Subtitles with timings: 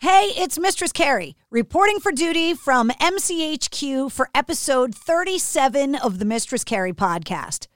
[0.00, 6.62] Hey, it's Mistress Carrie, reporting for duty from MCHQ for episode 37 of the Mistress
[6.62, 7.66] Carrie podcast.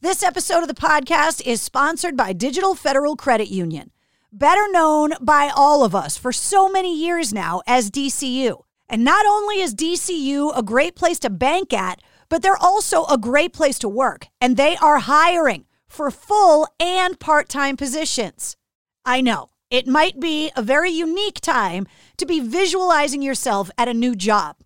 [0.00, 3.90] This episode of the podcast is sponsored by Digital Federal Credit Union,
[4.32, 8.62] better known by all of us for so many years now as DCU.
[8.88, 12.00] And not only is DCU a great place to bank at,
[12.30, 17.20] but they're also a great place to work, and they are hiring for full and
[17.20, 18.56] part time positions.
[19.04, 21.86] I know it might be a very unique time
[22.18, 24.56] to be visualizing yourself at a new job.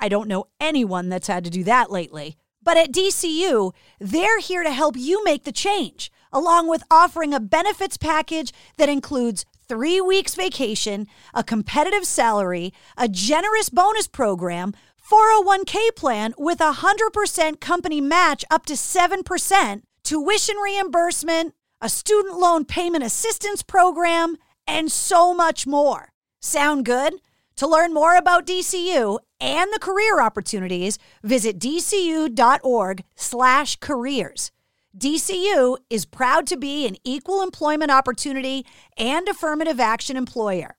[0.00, 2.36] I don't know anyone that's had to do that lately.
[2.62, 7.38] But at DCU, they're here to help you make the change, along with offering a
[7.38, 14.74] benefits package that includes three weeks vacation, a competitive salary, a generous bonus program,
[15.08, 22.64] 401k plan with a 100% company match up to 7%, tuition reimbursement, a student loan
[22.64, 26.12] payment assistance program, and so much more.
[26.40, 27.14] Sound good?
[27.56, 34.50] To learn more about DCU and the career opportunities, visit dcu.org/careers.
[34.96, 38.64] DCU is proud to be an equal employment opportunity
[38.96, 40.76] and affirmative action employer.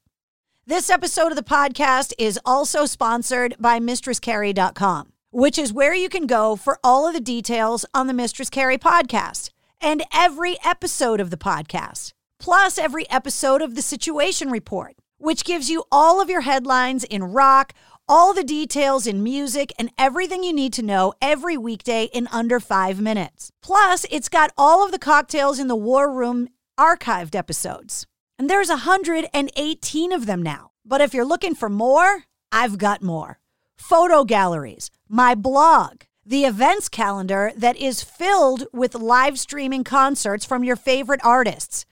[0.65, 6.27] This episode of the podcast is also sponsored by mistresscarrie.com, which is where you can
[6.27, 11.29] go for all of the details on the Mistress Carrie podcast and every episode of
[11.29, 16.41] the podcast plus every episode of the Situation Report, which gives you all of your
[16.41, 17.73] headlines in rock,
[18.07, 22.59] all the details in music, and everything you need to know every weekday in under
[22.59, 23.51] five minutes.
[23.61, 26.47] Plus, it's got all of the cocktails in the War Room
[26.79, 28.05] archived episodes.
[28.39, 30.71] And there's 118 of them now.
[30.85, 33.39] But if you're looking for more, I've got more.
[33.77, 40.63] Photo galleries, my blog, the events calendar that is filled with live streaming concerts from
[40.63, 41.85] your favorite artists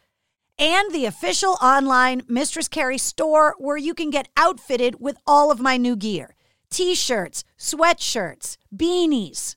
[0.57, 5.59] and the official online Mistress Carrie store where you can get outfitted with all of
[5.59, 6.35] my new gear
[6.69, 9.55] t shirts, sweatshirts, beanies,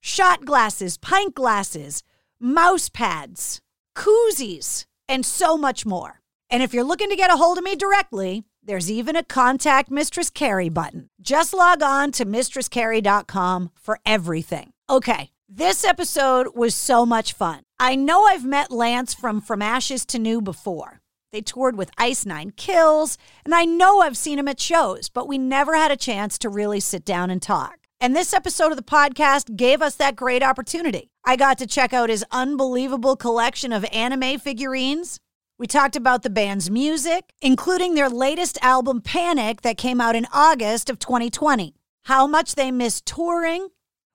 [0.00, 2.02] shot glasses, pint glasses,
[2.38, 3.60] mouse pads,
[3.96, 6.20] koozies, and so much more.
[6.50, 9.90] And if you're looking to get a hold of me directly, there's even a contact
[9.90, 11.08] Mistress Carrie button.
[11.20, 14.72] Just log on to mistresscarrie.com for everything.
[14.88, 17.62] Okay, this episode was so much fun.
[17.82, 21.00] I know I've met Lance from From Ashes to New before.
[21.32, 25.26] They toured with Ice Nine Kills, and I know I've seen him at shows, but
[25.26, 27.78] we never had a chance to really sit down and talk.
[27.98, 31.08] And this episode of the podcast gave us that great opportunity.
[31.24, 35.18] I got to check out his unbelievable collection of anime figurines.
[35.58, 40.26] We talked about the band's music, including their latest album, Panic, that came out in
[40.34, 41.74] August of 2020,
[42.04, 43.68] how much they miss touring.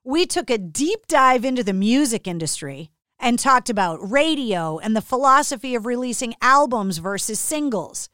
[0.04, 2.92] We took a deep dive into the music industry
[3.26, 8.08] and talked about radio and the philosophy of releasing albums versus singles.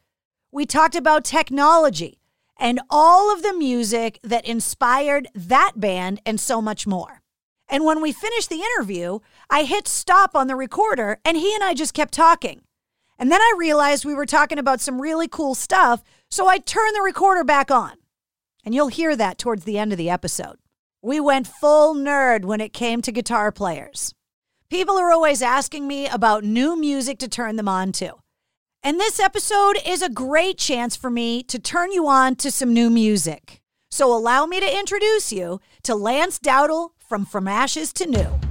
[0.53, 2.21] We talked about technology
[2.57, 7.21] and all of the music that inspired that band and so much more.
[7.67, 9.19] And when we finished the interview,
[9.49, 12.61] I hit stop on the recorder and he and I just kept talking.
[13.19, 16.95] And then I realized we were talking about some really cool stuff, so I turned
[16.95, 17.97] the recorder back on.
[18.63, 20.55] And you'll hear that towards the end of the episode.
[21.01, 24.13] We went full nerd when it came to guitar players.
[24.71, 28.13] People are always asking me about new music to turn them on to.
[28.81, 32.73] And this episode is a great chance for me to turn you on to some
[32.73, 33.61] new music.
[33.89, 38.50] So allow me to introduce you to Lance Dowdle from From Ashes to New.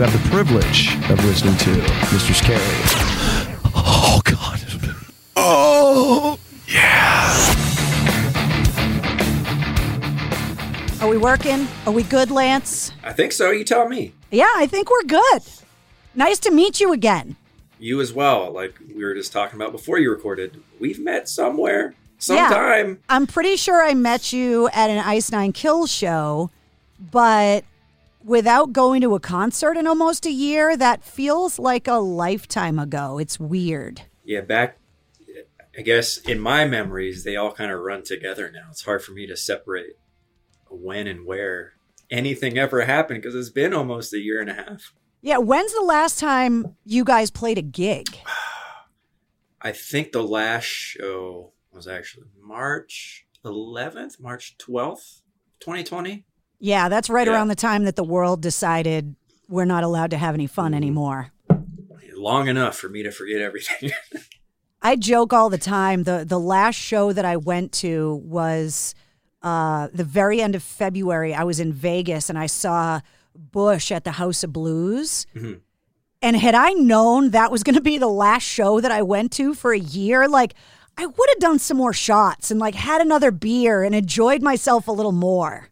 [0.00, 1.70] you have the privilege of listening to
[2.10, 2.58] Mistress Carrie.
[3.74, 4.58] Oh, God.
[5.36, 7.36] Oh, yeah.
[11.02, 11.68] Are we working?
[11.84, 12.92] Are we good, Lance?
[13.04, 13.50] I think so.
[13.50, 14.14] You tell me.
[14.30, 15.42] Yeah, I think we're good.
[16.14, 17.36] Nice to meet you again.
[17.78, 18.50] You as well.
[18.50, 20.62] Like we were just talking about before you recorded.
[20.78, 22.88] We've met somewhere, sometime.
[22.88, 26.48] Yeah, I'm pretty sure I met you at an Ice Nine Kills show,
[26.98, 27.64] but
[28.24, 33.18] without going to a concert in almost a year, that feels like a lifetime ago.
[33.18, 34.02] It's weird.
[34.24, 34.78] Yeah, back.
[35.76, 38.68] I guess in my memories, they all kind of run together now.
[38.70, 39.96] It's hard for me to separate
[40.68, 41.74] when and where
[42.10, 44.92] anything ever happened because it's been almost a year and a half.
[45.22, 48.06] Yeah, when's the last time you guys played a gig?
[49.62, 55.20] I think the last show was actually March 11th, March 12th,
[55.60, 56.24] 2020.
[56.60, 57.32] Yeah, that's right Yeah.
[57.34, 59.16] around the time that the world decided
[59.48, 61.32] we're not allowed to have any fun anymore.
[62.14, 63.90] Long enough for me to forget everything.
[64.82, 66.04] I joke all the time.
[66.04, 68.94] The the last show that I went to was
[69.42, 71.34] uh, the very end of February.
[71.34, 73.00] I was in Vegas and I saw
[73.34, 75.26] Bush at the House of Blues.
[75.34, 75.60] Mhm.
[76.22, 79.32] And had I known that was going to be the last show that I went
[79.32, 80.52] to for a year, like
[80.98, 84.86] I would have done some more shots and like had another beer and enjoyed myself
[84.88, 85.69] a little more.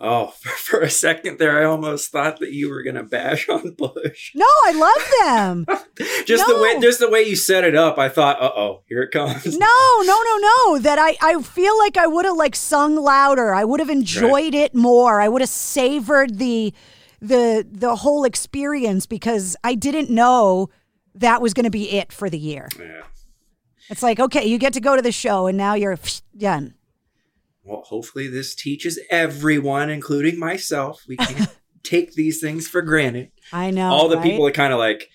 [0.00, 3.72] Oh, for, for a second there, I almost thought that you were gonna bash on
[3.78, 4.32] Bush.
[4.34, 5.76] No, I love them.
[6.26, 9.02] Just the way, just the way you set it up, I thought, uh oh, here
[9.02, 9.56] it comes.
[9.56, 10.78] No, no, no, no.
[10.78, 13.54] That I, I feel like I would have like sung louder.
[13.54, 15.20] I would have enjoyed it more.
[15.20, 16.74] I would have savored the
[17.20, 20.68] the the whole experience because I didn't know
[21.14, 22.68] that was going to be it for the year.
[22.78, 23.02] Yeah.
[23.88, 25.98] It's like, okay, you get to go to the show and now you're
[26.36, 26.74] done.
[27.66, 31.04] Well, hopefully this teaches everyone, including myself.
[31.08, 33.32] We can't take these things for granted.
[33.52, 33.90] I know.
[33.90, 34.24] all the right?
[34.24, 35.10] people are kind of like,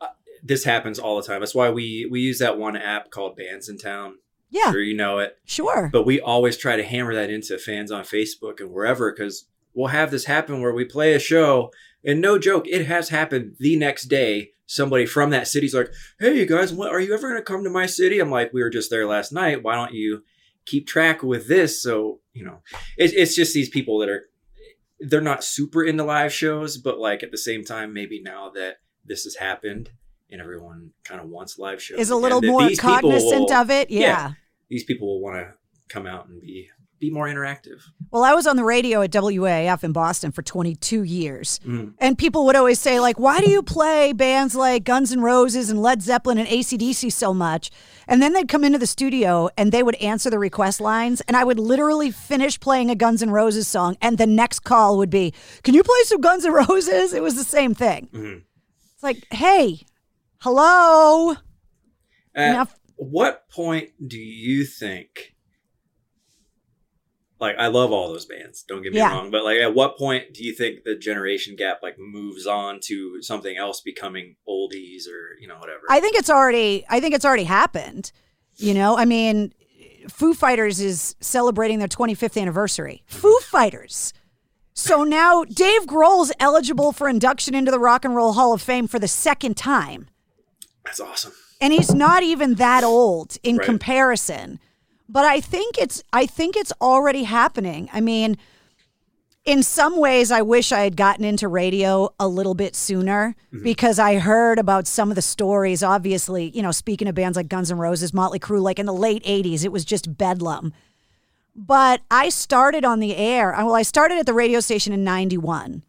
[0.00, 0.08] uh,
[0.42, 1.40] this happens all the time.
[1.40, 4.18] That's why we we use that one app called Bands in Town.
[4.50, 4.70] Yeah.
[4.70, 5.38] Sure, you know it.
[5.44, 5.90] Sure.
[5.92, 9.88] But we always try to hammer that into fans on Facebook and wherever because we'll
[9.88, 11.70] have this happen where we play a show
[12.04, 14.52] and no joke, it has happened the next day.
[14.66, 15.90] Somebody from that city's like,
[16.20, 18.52] "Hey, you guys, what, are you ever going to come to my city?" I'm like,
[18.52, 19.62] "We were just there last night.
[19.62, 20.24] Why don't you
[20.68, 22.62] keep track with this?" So you know,
[22.96, 24.28] it, it's just these people that are
[25.00, 28.76] they're not super into live shows, but like at the same time, maybe now that
[29.04, 29.90] this has happened
[30.30, 33.90] and everyone kind of wants live shows, Is a little more cognizant will- of it.
[33.90, 34.32] Yeah.
[34.68, 35.54] these people will want to
[35.88, 36.68] come out and be
[36.98, 37.80] be more interactive.
[38.10, 41.60] Well, I was on the radio at WAAF in Boston for 22 years.
[41.64, 41.94] Mhm.
[41.98, 45.70] And people would always say, like, why do you play bands like Guns N' Roses
[45.70, 47.70] and Led Zeppelin and ACDC so much?
[48.08, 51.20] And then they'd come into the studio and they would answer the request lines.
[51.22, 53.96] And I would literally finish playing a Guns N' Roses song.
[54.00, 57.12] And the next call would be, Can you play some Guns N' Roses?
[57.12, 58.08] It was the same thing.
[58.12, 58.42] Mhm.
[58.94, 59.82] It's like, hey,
[60.38, 61.36] hello.
[62.34, 65.34] At Now- what point do you think?
[67.40, 68.64] Like, I love all those bands.
[68.66, 69.12] Don't get me Yeah.
[69.12, 72.80] wrong, but like, at what point do you think the generation gap like moves on
[72.84, 75.82] to something else becoming oldies or you know whatever?
[75.88, 78.10] I think it's already I think it's already happened.
[78.56, 79.52] You know, I mean,
[80.08, 83.04] Foo Fighters is celebrating their 25th anniversary.
[83.06, 84.12] Foo Fighters.
[84.74, 88.88] So now Dave Grohl's eligible for induction into the Rock and Roll Hall of Fame
[88.88, 90.08] for the second time.
[90.84, 91.32] That's awesome.
[91.60, 93.66] And he's not even that old in Right.
[93.66, 94.60] comparison.
[95.08, 97.88] But I think it's I think it's already happening.
[97.92, 98.36] I mean,
[99.44, 103.62] in some ways I wish I had gotten into radio a little bit sooner mm-hmm.
[103.62, 107.48] because I heard about some of the stories obviously, you know, speaking of bands like
[107.48, 110.72] Guns N' Roses, Motley Crue like in the late 80s it was just bedlam.
[111.56, 113.54] But I started on the air.
[113.54, 115.82] Uh, well, I started at the radio station in 91.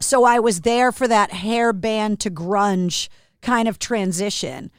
[0.00, 3.08] So I was there for that hair band to grunge
[3.40, 4.70] kind of transition.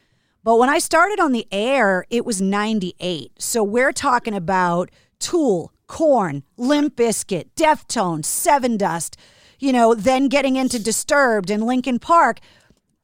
[0.48, 3.34] But when I started on the air, it was 98.
[3.38, 4.90] So we're talking about
[5.20, 9.18] Tool, Korn, Limp Bizkit, Deftones, Sevendust,
[9.60, 12.40] you know, then getting into Disturbed and Linkin Park.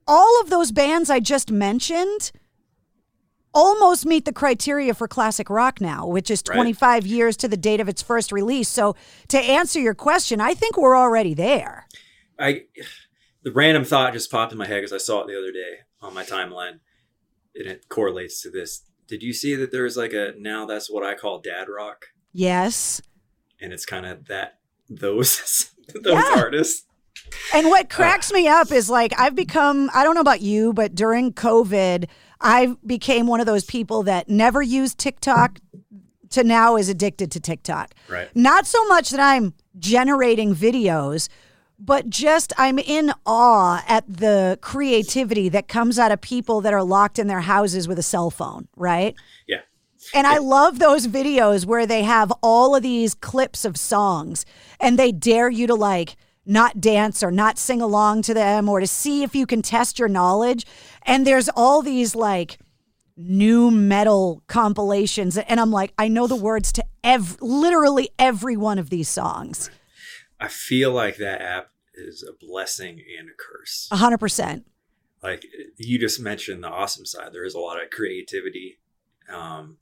[0.07, 2.31] All of those bands I just mentioned
[3.53, 6.55] almost meet the criteria for classic rock now, which is Right.
[6.55, 8.69] 25 years to the date of its first release.
[8.69, 8.95] So
[9.27, 11.89] to answer your question, I think we're already there.
[12.39, 12.67] I
[13.43, 15.79] the random thought just popped in my head because I saw it the other day
[15.99, 16.79] on my timeline,
[17.55, 18.83] and it correlates to this.
[19.07, 23.01] Did you see that there's like a now that's what I call dad rock, Yes.
[23.61, 26.33] and it's kind of that those those Yeah.
[26.37, 26.85] artists.
[27.53, 30.73] And what uh, cracks me up is like I've become I don't know about you,
[30.73, 32.07] but during COVID,
[32.41, 35.59] I became one of those people that never used TikTok
[36.31, 37.93] to now is addicted to TikTok.
[38.09, 38.35] Right.
[38.35, 41.29] Not so much that I'm generating videos,
[41.79, 46.83] but just I'm in awe at the creativity that comes out of people that are
[46.83, 49.15] locked in their houses with a cell phone, right?
[49.47, 49.61] Yeah.
[50.13, 54.45] And I love those videos where they have all of these clips of songs
[54.79, 56.15] and they dare you to like
[56.45, 59.97] not dance or not sing along to them or to see if you can test
[59.97, 60.65] your knowledge.
[61.03, 62.57] And there's all these like
[63.15, 65.37] new metal compilations.
[65.37, 69.69] And I'm like, I know the words to ev- literally every one of these songs.
[70.43, 73.87] I feel like that app is a blessing and a curse.
[73.91, 74.65] A hundred percent.
[75.21, 75.45] Like
[75.77, 77.29] you just mentioned the awesome side.
[77.31, 78.79] There is a lot of creativity.
[79.33, 79.77] Um,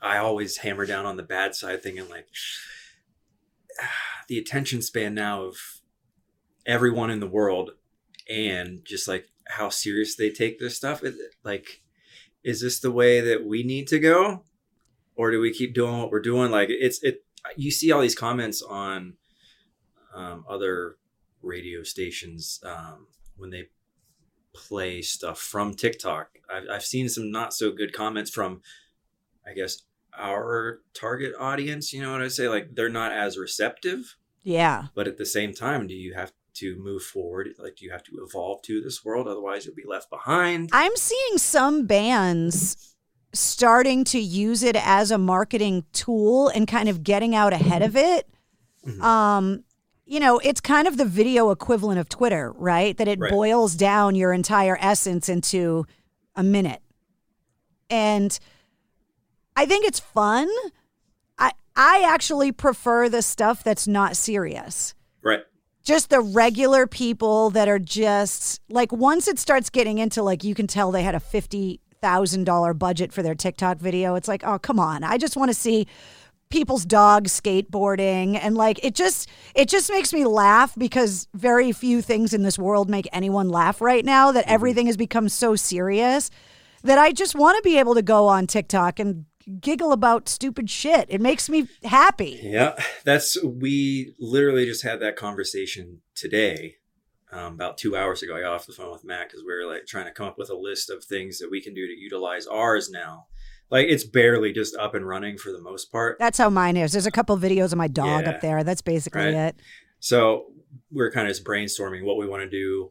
[0.00, 2.26] I always hammer down on the bad side, thinking like
[4.28, 5.56] the attention span now of
[6.66, 7.72] everyone in the world,
[8.28, 11.02] and just like how serious they take this stuff.
[11.04, 11.82] Is it- Like,
[12.42, 14.44] is this the way that we need to go,
[15.14, 16.50] or do we keep doing what we're doing?
[16.50, 17.24] Like, it's it.
[17.56, 19.14] You see all these comments on
[20.14, 20.96] um, other
[21.42, 23.68] radio stations um, when they
[24.54, 26.38] play stuff from TikTok.
[26.52, 28.62] I've, I've seen some not so good comments from,
[29.46, 29.82] I guess,
[30.18, 31.92] our target audience.
[31.92, 32.48] You know what I say?
[32.48, 34.86] Like they're not as receptive, Yeah.
[34.94, 37.50] but at the same time, do you have to move forward?
[37.58, 39.28] Like, do you have to evolve to this world?
[39.28, 40.68] Otherwise, you'll be left behind.
[40.72, 42.94] I'm seeing some bands
[43.32, 47.96] starting to use it as a marketing tool and kind of getting out ahead of
[47.96, 48.28] it.
[49.00, 49.62] Um,
[50.10, 52.96] you know, it's kind of the video equivalent of Twitter, right?
[52.96, 53.30] That it Right.
[53.30, 55.86] boils down your entire essence into
[56.34, 56.82] a minute.
[57.88, 58.36] And
[59.54, 60.48] I think it's fun.
[61.38, 65.44] I I actually prefer the stuff that's not serious Right.
[65.84, 70.56] just the regular people that are just like once it starts getting into like you
[70.56, 74.16] can tell they had a fifty thousand dollar budget for their TikTok video.
[74.16, 75.04] It's like, oh come on.
[75.04, 75.86] I just want to see
[76.50, 82.02] people's dogs skateboarding and like it just it just makes me laugh because very few
[82.02, 86.30] things in this world make anyone laugh right now that everything has become so serious
[86.82, 89.26] that I just want to be able to go on TikTok and
[89.60, 91.06] giggle about stupid shit.
[91.08, 92.40] It makes me happy.
[92.42, 96.76] Yeah, that's we literally just had that conversation today,
[97.32, 98.36] um, about two hours ago.
[98.36, 100.38] I got off the phone with Matt because we were like trying to come up
[100.38, 103.26] with a list of things that we can do to utilize ours now.
[103.70, 106.16] Like it's barely just up and running for the most part.
[106.18, 106.92] That's how mine is.
[106.92, 108.30] There's a couple videos of my dog Yeah.
[108.30, 108.64] up there.
[108.64, 109.34] That's basically Right.
[109.34, 109.56] it.
[110.00, 110.52] So
[110.90, 112.90] we're kind of just brainstorming what we want to do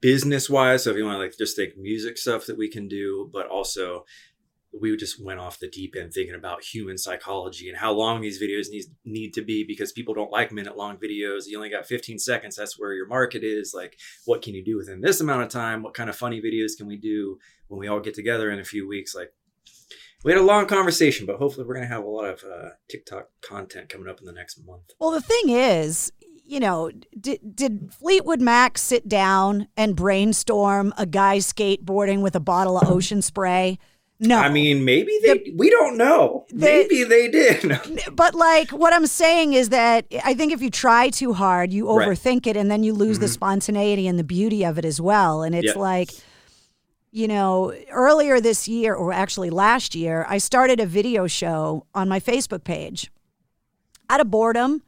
[0.00, 0.84] business wise.
[0.84, 3.46] So if you want to like just think music stuff that we can do, but
[3.46, 4.04] also
[4.78, 8.40] we just went off the deep end thinking about human psychology and how long these
[8.40, 11.42] videos need, need to be because people don't like minute long videos.
[11.48, 12.54] You only got 15 seconds.
[12.54, 13.72] That's where your market is.
[13.74, 15.82] Like, what can you do within this amount of time?
[15.82, 17.36] What kind of funny videos can we do
[17.66, 19.12] when we all get together in a few weeks?
[19.12, 19.32] Like,
[20.24, 22.70] we had a long conversation, but hopefully we're going to have a lot of uh,
[22.90, 24.82] TikTok content coming up in the next month.
[24.98, 26.12] Well, the thing is,
[26.44, 32.40] you know, did, did Fleetwood Mac sit down and brainstorm a guy skateboarding with a
[32.40, 33.78] bottle of ocean spray?
[34.22, 34.36] No.
[34.36, 36.44] I mean, maybe they, we don't know.
[36.52, 37.80] They- maybe they did.
[38.12, 41.90] But like what I'm saying is that I think if you try too hard, you
[41.90, 42.06] Right.
[42.06, 43.30] overthink it and then you lose the Mhm.
[43.30, 45.42] spontaneity and the beauty of it as well.
[45.42, 45.80] And it's Yeah.
[45.80, 46.10] like,
[47.12, 52.08] you know, earlier this year, or actually last year, I started a video show on
[52.08, 53.10] my Facebook page
[54.08, 54.82] out of boredom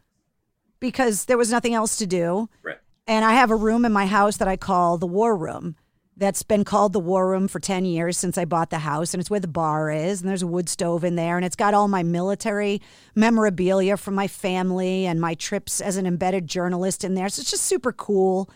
[0.79, 2.49] because there was nothing else to do.
[2.63, 2.79] Right.
[3.07, 5.77] And I have a room in my house that I call the War Room.
[6.17, 9.13] That's been called the War Room for 10 years since I bought the house.
[9.13, 10.21] And it's where the bar is.
[10.21, 11.37] And there's a wood stove in there.
[11.37, 12.81] And it's got all my military
[13.15, 17.29] memorabilia from my family and my trips as an embedded journalist in there.
[17.29, 18.49] So it's just super cool.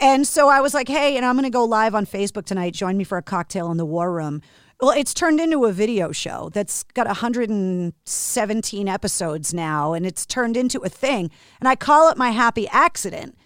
[0.00, 2.74] And so I was like, hey, and I'm going to go live on Facebook tonight.
[2.74, 4.42] Join me for a cocktail in the War Room.
[4.80, 10.56] Well, it's turned into a video show that's got 117 episodes now, and it's turned
[10.56, 11.32] into a thing.
[11.58, 13.36] And I call it my happy accident.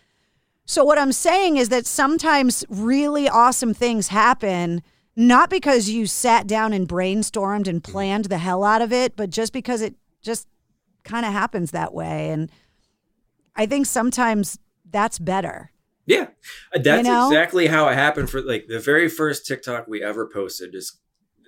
[0.66, 4.82] So, what I'm saying is that sometimes really awesome things happen,
[5.16, 7.92] not because you sat down and brainstormed and mm-hmm.
[7.92, 10.47] planned the hell out of it, but just because it just
[11.02, 12.28] kind of happens that way.
[12.28, 12.52] And
[13.56, 15.72] I think sometimes that's better.
[16.06, 16.28] Yeah,
[16.75, 17.28] Uh, that's know?
[17.28, 20.75] exactly how it happened for like the very first TikTok we ever posted.
[20.75, 20.99] Is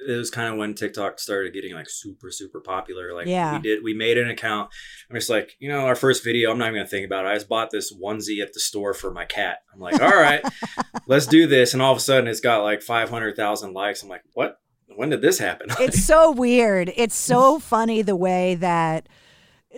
[0.07, 3.15] it was kind of when TikTok started getting like super super popular.
[3.15, 3.55] Like Yeah.
[3.57, 4.71] we did, we made an account.
[5.11, 6.51] I'm just like, you know, our first video.
[6.53, 7.29] I'm not even gonna think about it.
[7.31, 9.59] I just bought this onesie at the store for my cat.
[9.73, 10.43] I'm like, all right,
[11.07, 11.73] let's do this.
[11.73, 14.03] And all of a sudden, it's got like 500,000 likes.
[14.03, 14.59] I'm like, what?
[14.97, 15.67] when did this happen?
[15.81, 16.93] it's so weird.
[16.95, 19.09] It's so funny the way that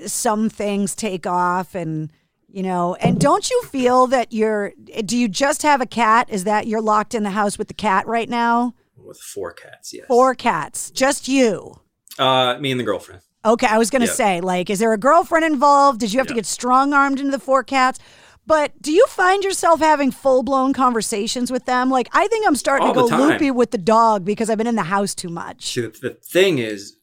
[0.07, 2.11] some things take off and
[2.57, 4.73] you know and don't you feel that you're
[5.05, 6.29] do you just have a cat?
[6.31, 8.75] Is that you're locked in the house with the cat right now?
[8.97, 10.07] With four cats yes.
[10.07, 11.81] Four cats just you?
[12.19, 13.21] Uh me and the girlfriend.
[13.45, 14.15] Okay i was gonna Yep.
[14.15, 16.01] say like is there a girlfriend involved?
[16.01, 17.99] Did you have to get strong armed into the four cats?
[18.47, 21.91] But do you find yourself having full blown conversations with them?
[21.91, 24.69] Like, I think I'm starting All to go loopy with the dog because I've been
[24.69, 25.73] in the house too much.
[25.75, 26.97] See, the thing is,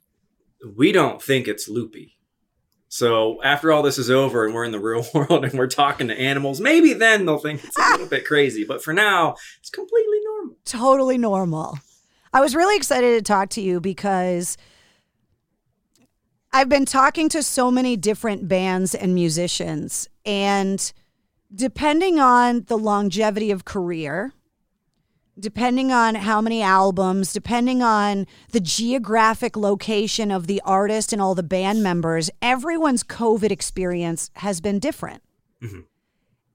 [0.78, 2.18] we don't think it's loopy.
[2.94, 6.10] So after all this is over and we're in the real world and we're talking
[6.10, 7.90] to animals, maybe then they'll think it's a ah!
[7.94, 8.66] little bit crazy.
[8.66, 10.56] But for now, it's completely normal.
[10.64, 11.80] totally normal.
[12.34, 14.58] I was really excited to talk to you because
[16.52, 20.94] I've been talking to so many different bands and musicians, and
[21.52, 24.34] depending on the longevity of career,
[25.40, 31.36] depending on how many albums, depending on the geographic location of the artist and all
[31.36, 35.24] the band members, everyone's COVID experience has been different.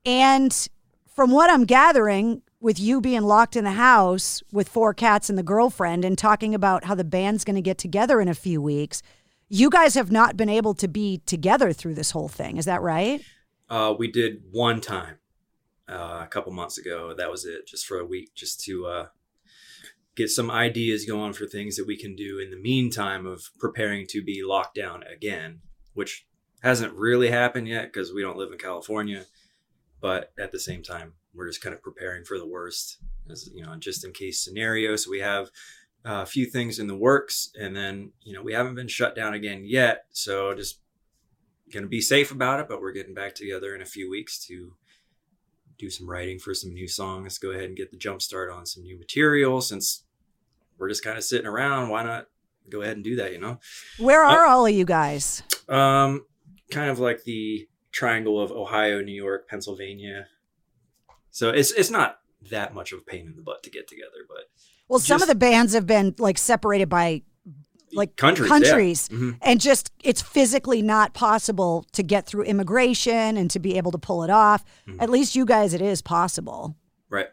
[0.05, 0.69] And
[1.07, 5.39] from what I'm gathering, with you being locked in the house with four cats and
[5.39, 8.61] the girlfriend and talking about how the band's going to get together in a few
[8.61, 9.03] weeks,
[9.49, 12.57] you guys have not been able to be together through this whole thing.
[12.57, 13.23] Is that right?
[13.69, 15.19] Uh, we did one time
[15.89, 17.15] uh, a couple months ago.
[17.17, 19.07] That was it, just for a week, just to uh,
[20.17, 24.07] get some ideas going for things that we can do in the meantime of preparing
[24.09, 25.61] to be locked down again,
[25.95, 26.27] which
[26.63, 29.25] hasn't really happened yet because we don't live in California.
[30.01, 32.99] But at the same time, we're just kind of preparing for the worst,
[33.31, 34.97] as you know, just in case scenario.
[34.97, 35.51] So we have
[36.05, 39.35] a few things in the works, and then you know we haven't been shut down
[39.35, 40.05] again yet.
[40.11, 40.81] So just
[41.73, 44.73] to be safe about it, but we're getting back together in a few weeks to
[45.79, 47.39] do some writing for some new songs.
[47.39, 50.05] Go ahead and get the jump start on some new material since
[50.79, 51.89] we're just kind of sitting around.
[51.89, 52.27] Why not
[52.69, 53.33] go ahead and do that?
[53.33, 53.59] You know,
[53.99, 55.43] Where are all of you guys?
[55.69, 56.25] um,
[56.71, 60.27] kind of like the triangle of Ohio, New York, Pennsylvania.
[61.31, 62.19] So it's it's not
[62.51, 64.45] that much of a pain in the butt to get together, but
[64.89, 67.23] Well, some of the bands have been like separated by
[67.93, 68.59] like Countries, yeah.
[68.59, 69.39] countries Mhm.
[69.43, 73.99] and just it's physically not possible to get through immigration and to be able to
[73.99, 74.65] pull it off.
[74.87, 75.01] Mm-hmm.
[75.01, 76.77] At least you guys, it is possible.
[77.09, 77.29] right.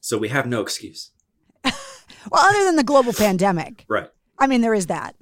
[0.00, 1.10] So we have no excuse.
[2.32, 3.84] Well, other than the global pandemic.
[3.88, 4.10] Right.
[4.38, 5.14] I mean, there is that.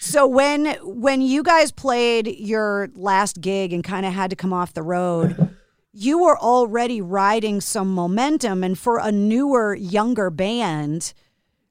[0.00, 4.52] So when when you guys played your last gig and kind of had to come
[4.52, 5.54] off the road,
[5.92, 11.14] you were already riding some momentum and for a newer younger band,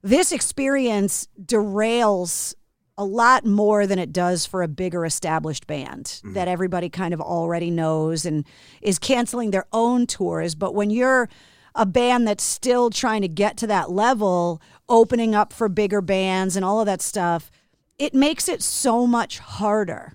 [0.03, 2.53] this experience derails
[2.97, 7.19] a lot more than it does for a bigger established band that everybody kind of
[7.19, 8.45] already knows and
[8.83, 11.27] is canceling their own tours, but when you're
[11.73, 16.55] a band that's still trying to get to that level, opening up for bigger bands
[16.55, 17.49] and all of that stuff,
[17.97, 20.13] it makes it so much harder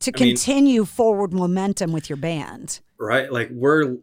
[0.00, 2.80] to I mean- continue forward momentum with your band.
[2.98, 3.96] right like we're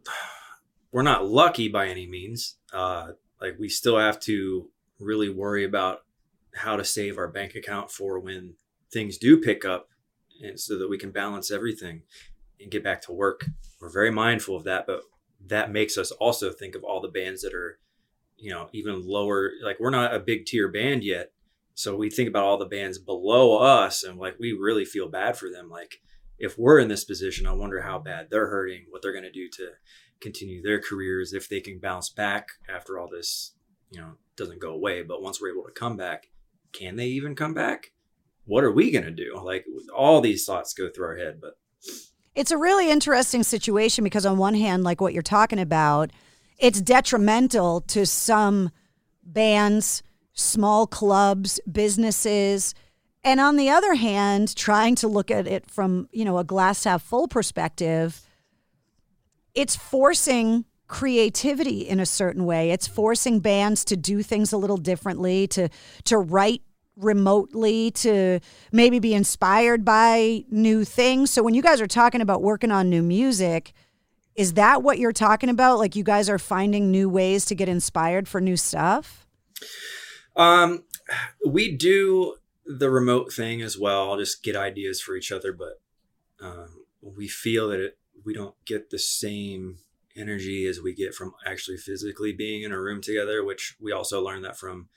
[0.91, 2.57] we're not lucky by any means.
[2.71, 5.99] Uh like we still have to really worry about
[6.55, 8.55] how to save our bank account for when
[8.91, 9.89] things do pick up
[10.41, 12.01] and so that we can balance everything
[12.59, 13.45] and get back to work.
[13.79, 15.01] We're very mindful of that but
[15.47, 17.79] that makes us also think of all the bands that are
[18.37, 21.31] you know even lower like we're not a big tier band yet.
[21.75, 25.37] So we think about all the bands below us and like we really feel bad
[25.37, 25.69] for them.
[25.69, 26.01] Like
[26.37, 29.31] if we're in this position, I wonder how bad they're hurting, what they're going to
[29.31, 29.71] do to
[30.21, 33.53] continue their careers, if they can bounce back after all this,
[33.89, 35.01] you know, doesn't go away.
[35.01, 36.27] But once we're able to come back,
[36.71, 37.91] can they even come back?
[38.45, 39.39] What are we going to do?
[39.43, 41.53] Like all these thoughts go through our head, but
[42.35, 46.11] It's a really interesting situation because, on one hand, like what you're talking about,
[46.57, 48.71] it's detrimental to some
[49.23, 50.03] bands,
[50.33, 52.73] small clubs, businesses.
[53.23, 56.83] And on the other hand, trying to look at it from, you know, a glass
[56.85, 58.28] half full perspective,
[59.55, 62.71] it's forcing creativity in a certain way.
[62.71, 65.69] It's forcing bands to do things a little differently, to
[66.05, 66.61] to write
[66.95, 68.39] remotely, to
[68.71, 71.31] maybe be inspired by new things.
[71.31, 73.73] So when you guys are talking about working on new music,
[74.35, 75.79] is that what you're talking about?
[75.79, 79.25] Like you guys are finding new ways to get inspired for new stuff?
[80.35, 80.83] Um,
[81.45, 82.35] we do
[82.65, 85.81] the remote thing as well, I'll just get ideas for each other, but
[86.39, 87.97] um, we feel that it,
[88.29, 89.79] we don't get the same
[90.15, 94.23] energy as we get from actually physically being in a room together, which we also
[94.23, 94.87] learned that from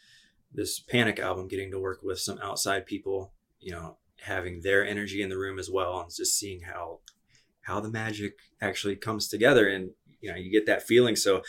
[0.53, 5.23] this Panic album, getting to work with some outside people, you know, having their energy
[5.23, 6.99] in the room as well, and just seeing how
[7.63, 11.41] how the magic actually comes together and you know you get that feeling so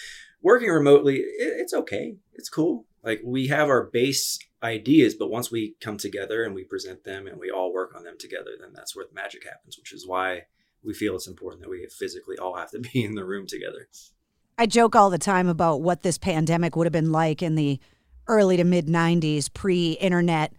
[0.42, 2.16] working remotely, it, it's okay.
[2.32, 2.86] It's cool.
[3.04, 7.28] Like we have our base ideas, but once we come together and we present them
[7.28, 10.08] and we all work on them together, then that's where the magic happens, which is
[10.08, 10.44] why
[10.84, 13.88] we feel it's important that we physically all have to be in the room together.
[14.58, 17.80] I joke all the time about what this pandemic would have been like in the
[18.28, 20.54] early to mid 90s, pre internet.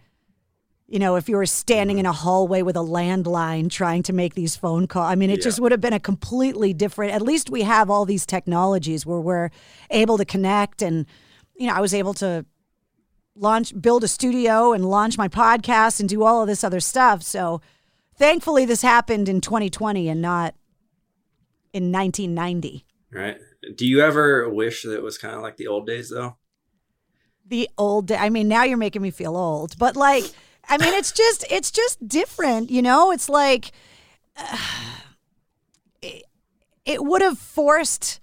[0.87, 4.35] You know, if you were standing in a hallway with a landline trying to make
[4.35, 5.45] these phone calls, I mean, it Yeah.
[5.45, 7.13] just would have been a completely different.
[7.13, 9.49] At least we have all these technologies where we're
[9.89, 10.83] able to connect.
[10.83, 11.07] And,
[11.55, 12.45] you know, I was able to
[13.35, 17.23] launch, build a studio and launch my podcast and do all of this other stuff.
[17.23, 17.61] So
[18.15, 20.55] thankfully, this happened in 2020 and not
[21.73, 22.85] in 1990.
[23.11, 23.37] Right?
[23.75, 26.37] Do you ever wish that it was kind of like the old days though?
[27.45, 28.17] the old day.
[28.17, 30.23] I mean, now you're making me feel old, but like,
[30.67, 33.11] I mean, it's just, it's just different, you know?
[33.11, 33.71] It's like,
[34.35, 34.57] uh,
[36.01, 36.23] it,
[36.85, 38.19] it would have forced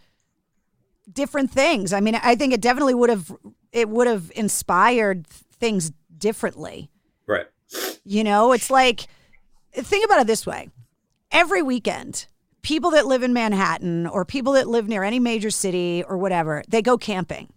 [1.10, 1.92] different things.
[1.92, 3.32] I mean, I think it definitely would have,
[3.72, 6.90] it would have inspired things differently.
[7.26, 7.46] Right.
[8.04, 9.06] You know, it's like,
[9.74, 10.70] think about it this way
[11.30, 12.26] every weekend,
[12.60, 16.62] people that live in Manhattan or people that live near any major city or whatever,
[16.68, 17.48] they go camping.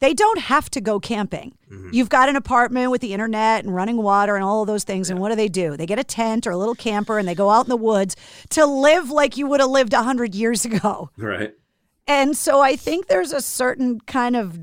[0.00, 1.56] They don't have to go camping.
[1.70, 1.90] Mm-hmm.
[1.92, 5.10] You've got an apartment with the internet and running water and all of those things.
[5.10, 5.76] And what do they do?
[5.76, 8.16] They get a tent or a little camper and they go out in the woods
[8.50, 11.10] to live like you would have lived 100 years ago.
[11.18, 11.54] Right.
[12.06, 14.58] And so I think there's a certain kind of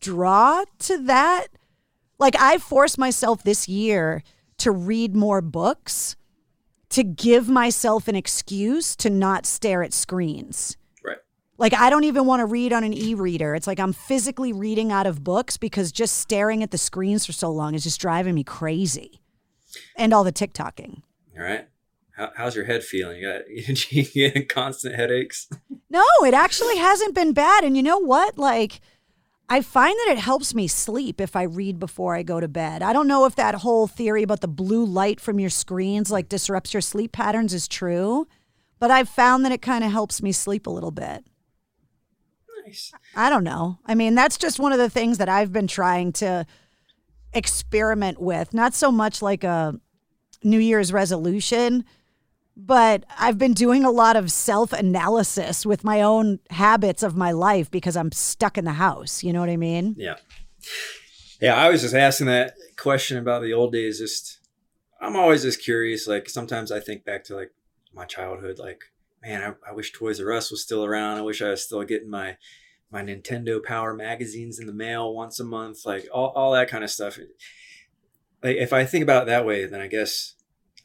[0.00, 1.48] draw to that.
[2.18, 4.22] Like I forced myself this year
[4.60, 6.16] to read more books
[6.90, 10.76] to give myself an excuse to not stare at screens.
[11.04, 11.18] Right.
[11.56, 13.54] Like I don't even want to read on an e-reader.
[13.54, 17.32] It's like I'm physically reading out of books because just staring at the screens for
[17.32, 19.20] so long is just driving me crazy.
[19.96, 21.02] And all the TikToking.
[21.38, 21.68] All right.
[22.16, 23.20] How, how's your head feeling?
[23.20, 25.48] You got you constant headaches?
[25.88, 27.64] No, it actually hasn't been bad.
[27.64, 28.36] And you know what?
[28.36, 28.80] Like,
[29.52, 32.82] I find that it helps me sleep if I read before I go to bed.
[32.82, 36.28] I don't know if that whole theory about the blue light from your screens like
[36.28, 38.28] disrupts your sleep patterns is true,
[38.78, 41.24] but I've found that it kind of helps me sleep a little bit.
[42.64, 42.92] Nice.
[43.16, 43.80] I don't know.
[43.84, 46.46] I mean, that's just one of the things that I've been trying to
[47.32, 48.54] experiment with.
[48.54, 49.74] Not so much like a
[50.44, 51.84] New Year's resolution,
[52.56, 57.32] but I've been doing a lot of self analysis with my own habits of my
[57.32, 59.22] life because I'm stuck in the house.
[59.22, 59.94] You know what I mean?
[59.98, 60.16] Yeah.
[61.40, 63.98] Yeah, I was just asking that question about the old days.
[63.98, 64.40] Just,
[65.00, 66.06] I'm always just curious.
[66.06, 67.52] Like sometimes I think back to like
[67.94, 68.58] my childhood.
[68.58, 68.82] Like,
[69.22, 71.16] man, I, I wish Toys R Us was still around.
[71.16, 72.36] I wish I was still getting my
[72.90, 75.86] my Nintendo Power magazines in the mail once a month.
[75.86, 77.18] Like all, all that kind of stuff.
[78.42, 80.34] Like if I think about it that way, then I guess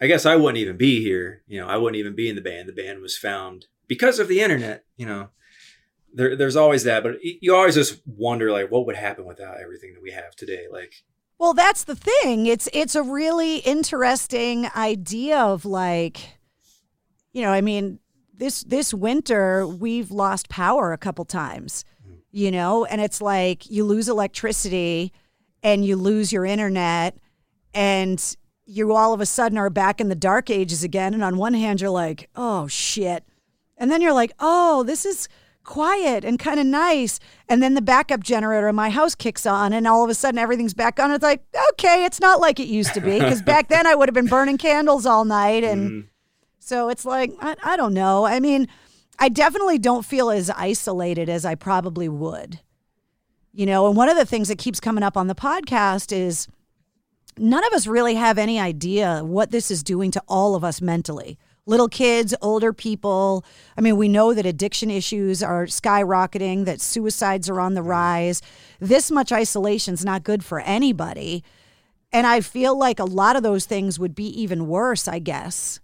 [0.01, 1.43] I guess I wouldn't even be here.
[1.47, 2.67] You know, I wouldn't even be in the band.
[2.67, 4.83] The band was found because of the internet.
[4.97, 5.29] You know,
[6.13, 9.93] there, there's always that, but you always just wonder like what would happen without everything
[9.93, 10.65] that we have today.
[10.71, 11.03] Like,
[11.37, 12.45] Well, that's the thing.
[12.45, 16.39] It's it's a really interesting idea of like,
[17.33, 17.99] you know, I mean,
[18.33, 22.15] this this winter we've lost power a couple times, hmm.
[22.31, 25.13] you know, and it's like you lose electricity
[25.63, 27.17] and you lose your internet
[27.73, 31.37] and you all of a sudden are back in the dark ages again and on
[31.37, 33.23] one hand you're like, "Oh shit."
[33.77, 35.27] And then you're like, "Oh, this is
[35.65, 37.19] quiet and kind of nice.
[37.49, 40.39] And then the backup generator in my house kicks on, and all of a sudden
[40.39, 41.11] everything's back on.
[41.11, 43.19] It's like, okay, it's not like it used to be.
[43.19, 45.63] Because back then I would have been burning candles all night.
[45.63, 46.07] And mm.
[46.59, 48.25] so it's like, I, I don't know.
[48.25, 48.67] I mean,
[49.19, 52.61] I definitely don't feel as isolated as I probably would.
[53.51, 56.47] You know, and one of the things that keeps coming up on the podcast is
[57.37, 60.81] none of us really have any idea what this is doing to all of us
[60.81, 63.43] mentally little kids, older people.
[63.77, 68.41] I mean, we know that addiction issues are skyrocketing, that suicides are on the rise.
[68.79, 71.43] This much isolation is not good for anybody.
[72.11, 75.79] And I feel like a lot of those things would be even worse, I guess,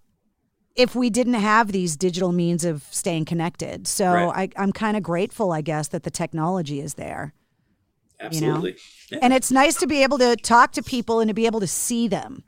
[0.75, 3.87] if we didn't have these digital means of staying connected.
[3.87, 4.49] So Right.
[4.57, 7.33] I, I'm kind of grateful, I guess, that the technology is there.
[8.21, 8.77] Absolutely.
[9.11, 9.19] Yeah.
[9.21, 11.67] And it's nice to be able to talk to people and to be able to
[11.67, 12.43] see them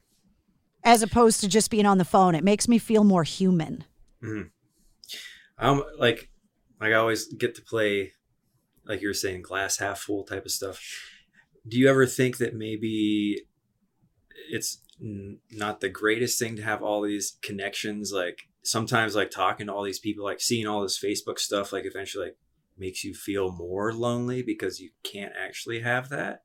[0.84, 2.36] as opposed to just being on the phone.
[2.36, 3.84] It makes me feel more human.
[4.24, 4.50] Mhm.
[5.58, 6.30] Um, like,
[6.80, 8.14] like I always get to play,
[8.86, 10.82] like you were saying, glass half full type of stuff.
[11.68, 13.44] Do you ever think that maybe
[14.50, 18.12] it's n- not the greatest thing to have all these connections?
[18.12, 21.86] Like sometimes, like talking to all these people, like seeing all this Facebook stuff, like
[21.86, 22.38] eventually, like
[22.78, 26.44] makes you feel more lonely because you can't actually have that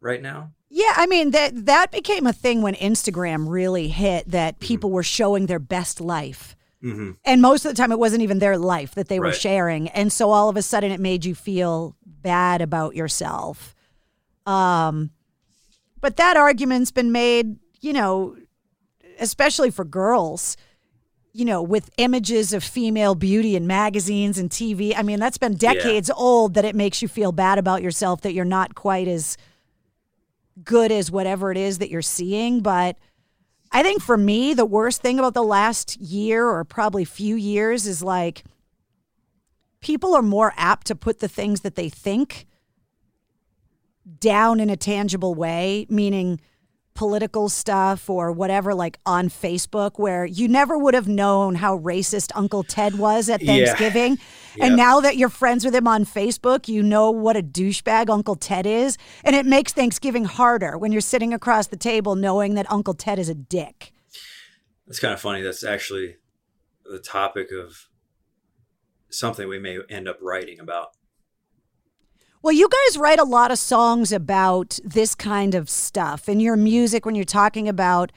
[0.00, 0.52] right now.
[0.68, 5.02] Yeah, I mean that that became a thing when Instagram really hit that people were
[5.02, 6.56] showing their best life.
[6.82, 7.12] Mm-hmm.
[7.24, 9.88] And most of the time, it wasn't even their life that they were sharing.
[9.88, 13.74] And so all of a sudden, it made you feel bad about yourself.
[14.44, 15.10] Um,
[16.00, 18.36] but that argument's been made, you know,
[19.18, 20.58] especially for girls,
[21.36, 24.94] you know, with images of female beauty in magazines and TV.
[24.96, 28.32] I mean, that's been decades old that it makes you feel bad about yourself that
[28.32, 29.36] you're not quite as
[30.62, 32.60] good as whatever it is that you're seeing.
[32.60, 32.96] But
[33.72, 37.88] I think for me, the worst thing about the last year or probably few years
[37.88, 38.44] is like
[39.80, 42.46] people are more apt to put the things that they think
[44.20, 46.40] down in a tangible way, meaning
[47.04, 52.30] political stuff or whatever, like on Facebook, where you never would have known how racist
[52.34, 53.66] Uncle Ted was at Yeah.
[53.66, 54.18] Thanksgiving.
[54.60, 54.76] And Yep.
[54.76, 58.66] now that you're friends with him on Facebook, you know what a douchebag Uncle Ted
[58.66, 58.96] is.
[59.24, 63.18] And it makes Thanksgiving harder when you're sitting across the table knowing that Uncle Ted
[63.18, 63.92] is a dick.
[64.86, 65.42] It's kind of funny.
[65.42, 66.18] That's actually
[66.84, 67.88] the topic of
[69.10, 70.90] something we may end up writing about.
[72.44, 76.56] Well, you guys write a lot of songs about this kind of stuff in your
[76.56, 78.12] music when you're talking about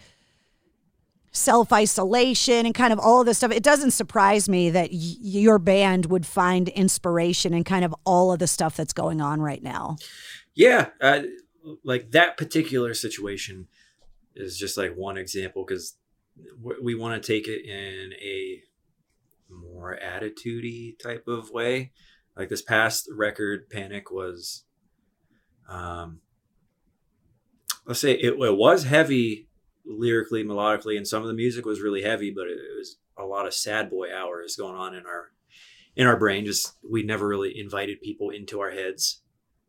[1.32, 3.54] self isolation and kind of all of this stuff.
[3.54, 8.34] It doesn't surprise me that y- your band would find inspiration in kind of all
[8.34, 9.96] of the stuff that's going on right now.
[10.54, 11.22] Yeah, uh,
[11.86, 13.70] like that particular situation
[14.36, 15.94] is just like one example because
[16.82, 18.62] we want to take it in a
[19.50, 21.94] more attitudey type of way.
[22.38, 24.66] Like this past record, Panic was,
[25.68, 26.20] um,
[27.86, 29.48] let's say it, it was heavy
[29.86, 33.48] lyrically, melodically, and some of the music was really heavy, but it was a lot
[33.48, 35.32] of sad boy hours going on in our
[35.96, 36.46] in our brain.
[36.46, 39.22] Just we never really invited people into our heads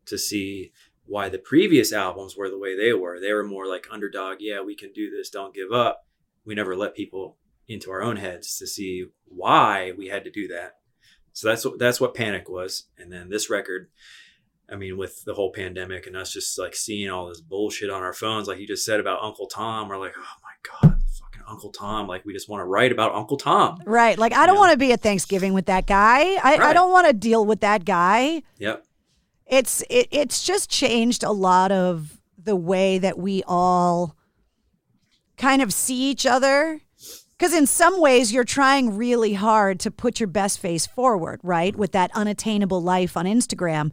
[0.05, 0.71] to see
[1.05, 3.19] why the previous albums were the way they were.
[3.19, 4.37] They were more like underdog.
[4.41, 5.29] Yeah, we can do this.
[5.29, 6.05] Don't give up.
[6.45, 10.47] We never let people into our own heads to see why we had to do
[10.49, 10.78] that.
[11.33, 12.85] So that's what that's what Panic was.
[12.97, 13.89] And then this record,
[14.69, 18.03] I mean, with the whole pandemic and us just like seeing all this bullshit on
[18.03, 21.43] our phones, like you just said about Uncle Tom, we're like, oh my god, fucking
[21.47, 22.07] Uncle Tom.
[22.07, 23.79] Like we just want to write about Uncle Tom.
[23.85, 24.17] Right.
[24.17, 26.35] Like, I don't want to be at Thanksgiving with that guy.
[26.43, 28.43] I, I don't want to deal with that guy.
[28.57, 28.85] Yep.
[29.47, 34.15] it's it, it's just changed a lot of the way that we all
[35.37, 36.81] kind of see each other
[37.39, 41.75] because in some ways you're trying really hard to put your best face forward right
[41.75, 43.91] with that unattainable life on instagram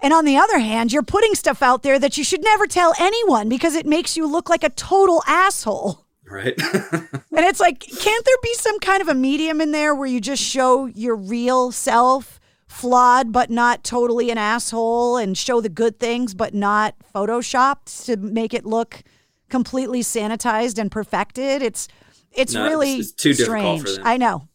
[0.00, 2.92] and on the other hand you're putting stuff out there that you should never tell
[2.98, 6.54] anyone because it makes you look like a total asshole Right.
[6.72, 10.20] and it's like, can't there be some kind of a medium in there where you
[10.20, 15.98] just show your real self, flawed but not totally an asshole, and show the good
[16.00, 19.02] things but not photoshopped to make it look
[19.50, 21.62] completely sanitized and perfected?
[21.62, 21.88] It's
[22.34, 23.88] it's No, really it's- it's too strange.
[24.02, 24.48] I know.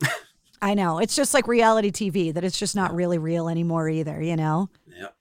[0.62, 0.98] I know.
[0.98, 4.70] It's just like reality TV that it's just not really real anymore either, you know?
[4.98, 5.14] Yep.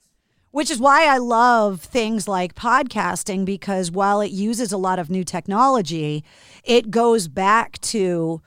[0.52, 5.10] Which is why I love things like podcasting because while it uses a lot of
[5.10, 6.24] new technology,
[6.64, 8.42] it goes back to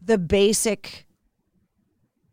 [0.00, 1.05] the basic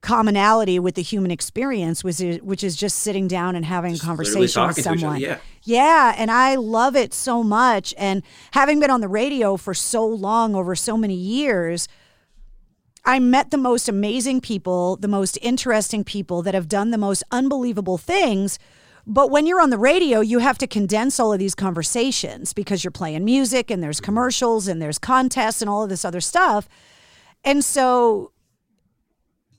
[0.04, 3.98] commonality with the human experience, which is, which is just sitting down and having a
[3.98, 5.20] conversation with each other, someone.
[5.20, 5.40] yeah.
[5.64, 7.94] Yeah, and I love it so much.
[7.98, 11.88] And having been on the radio for so long, over so many years,
[13.06, 17.24] I met the most amazing people, the most interesting people that have done the most
[17.32, 18.60] unbelievable things.
[19.08, 22.84] But when you're on the radio, you have to condense all of these conversations because
[22.84, 24.06] you're playing music and there's mm-hmm.
[24.06, 26.68] commercials and there's contests and all of this other stuff.
[27.46, 28.33] And so,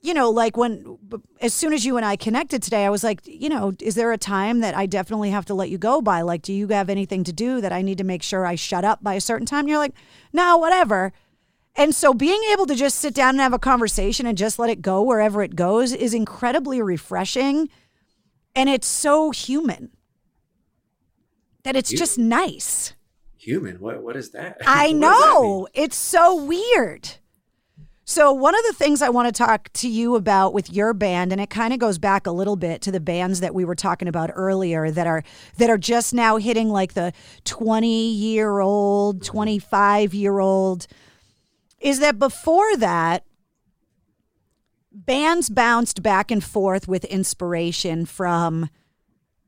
[0.05, 0.97] you know, like when,
[1.41, 4.11] as soon as you and I connected today, I was like, you know, is there
[4.11, 6.21] a time that I definitely have to let you go by?
[6.21, 8.85] Like, do you have anything to do that I need to make sure I shut
[8.85, 9.61] up by a certain time?
[9.61, 9.95] And you're like,
[10.31, 11.11] no, whatever.
[11.75, 14.69] And so being able to just sit down and have a conversation and just let
[14.69, 17.69] it go wherever it goes is incredibly refreshing.
[18.55, 19.91] And it's so human
[21.63, 22.93] that it's just nice.
[23.37, 23.79] Human.
[23.79, 24.57] What what is that?
[24.65, 25.67] I What does that know.
[25.73, 27.09] It's so weird.
[28.07, 31.31] So, one of the things I want to talk to you about with your band
[31.31, 33.73] and it kind of goes back a little bit to the bands that we were
[33.73, 35.23] talking about earlier that are
[35.57, 37.11] that are just now hitting like the
[37.45, 40.85] 20-year-old, 25-year-old
[41.79, 43.23] is that before that
[44.91, 48.69] bands bounced back and forth with inspiration from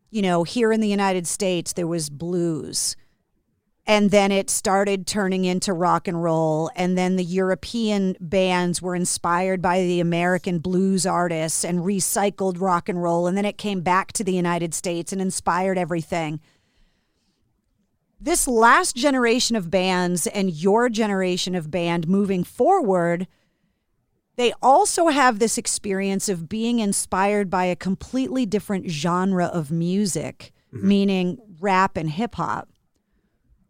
[0.10, 2.96] you know, here in the United States there was blues
[3.88, 6.69] and then it started turning into rock and roll.
[6.76, 12.89] And then the european bands were inspired by the american blues artists and recycled rock
[12.89, 13.26] and roll.
[13.26, 16.41] And then it came back to the united states and inspired everything.
[18.19, 23.28] This last generation of bands and your generation of band moving forward,
[24.38, 30.52] they also have this experience of being inspired by a completely different genre of music,
[30.73, 30.88] mm-hmm.
[30.88, 32.69] meaning rap and hip hop,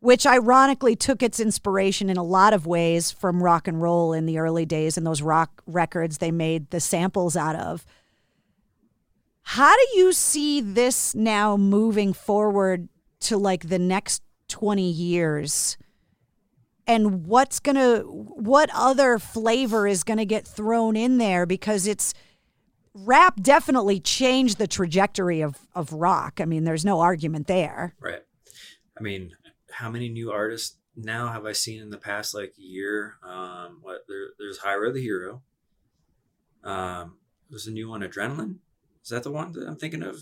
[0.07, 4.25] which ironically took its inspiration in a lot of ways from rock and roll in
[4.25, 7.85] the early days and those rock records they made the samples out of.
[9.41, 12.87] How do you see this now moving forward
[13.19, 15.77] to like the next 20 years?
[16.87, 21.45] And what's going to, what other flavor is going to get thrown in there?
[21.45, 22.13] Because it's,
[22.93, 26.39] rap definitely changed the trajectory of, of rock.
[26.39, 27.93] I mean, there's no argument there.
[27.99, 28.23] Right.
[28.97, 29.33] I mean,
[29.77, 33.17] how many new artists now have I seen in the past like year?
[33.23, 35.43] Um, what there, there's Hyro the Hero.
[36.63, 37.17] Um,
[37.51, 38.55] there's a new one, Adrenaline.
[39.03, 40.17] Is that the one that I'm thinking of?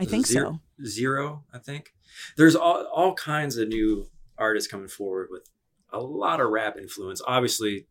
[0.00, 0.84] I think zero, so.
[0.84, 1.90] Zero, I think.
[2.36, 5.48] There's all, all kinds of new artists coming forward with
[5.92, 7.22] a lot of rap influence.
[7.24, 7.86] Obviously,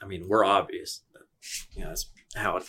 [0.00, 1.02] I mean, we're obvious.
[1.72, 2.64] You know, that's how it,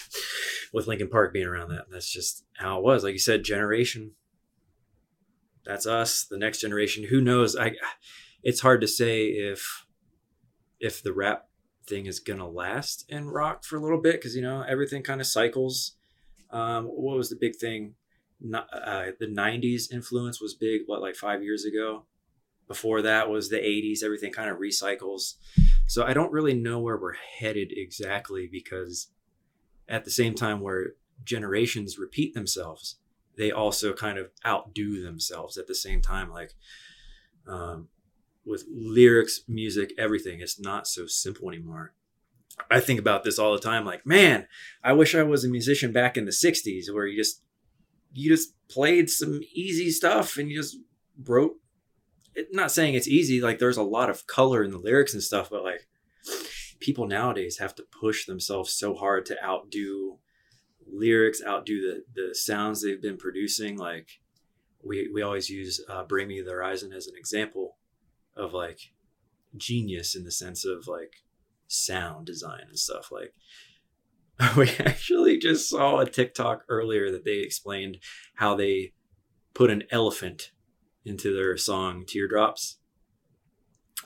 [0.73, 1.85] with Linkin Park being around that.
[1.91, 3.03] That's just how it was.
[3.03, 4.13] Like you said, generation.
[5.65, 6.23] That's us.
[6.23, 7.05] The next generation.
[7.05, 7.55] Who knows?
[7.55, 7.73] I.
[8.43, 9.85] It's hard to say if
[10.79, 11.47] if the rap
[11.87, 15.21] thing is gonna last in rock for a little bit because you know everything kind
[15.21, 15.95] of cycles.
[16.51, 17.95] Um, what was the big thing?
[18.39, 20.81] Not, uh, the '90s influence was big.
[20.85, 22.05] What like five years ago?
[22.67, 24.03] Before that was the '80s.
[24.03, 25.35] Everything kind of recycles.
[25.87, 29.07] So I don't really know where we're headed exactly because
[29.87, 32.97] at the same time where generations repeat themselves,
[33.37, 36.31] they also kind of outdo themselves at the same time.
[36.31, 36.53] Like
[37.47, 37.89] um,
[38.45, 41.93] with lyrics, music, everything, it's not so simple anymore.
[42.71, 43.85] I think about this all the time.
[43.85, 44.47] Like, man,
[44.83, 47.41] I wish I was a musician back in the '60s, where you just
[48.13, 50.77] you just played some easy stuff and you just
[51.25, 51.55] wrote.
[52.33, 53.41] It, not saying it's easy.
[53.41, 55.87] Like, there's a lot of color in the lyrics and stuff, but like
[56.79, 60.19] people nowadays have to push themselves so hard to outdo
[60.97, 63.77] lyrics, outdo the the sounds they've been producing.
[63.77, 64.07] Like
[64.83, 67.77] we we always use uh, "Bring Me the Horizon" as an example
[68.35, 68.79] of like
[69.57, 71.13] genius in the sense of like
[71.67, 73.11] sound design and stuff.
[73.11, 73.33] Like
[74.57, 77.97] we actually just saw a TikTok earlier that they explained
[78.35, 78.93] how they
[79.53, 80.51] put an elephant
[81.05, 82.77] into their song "Teardrops."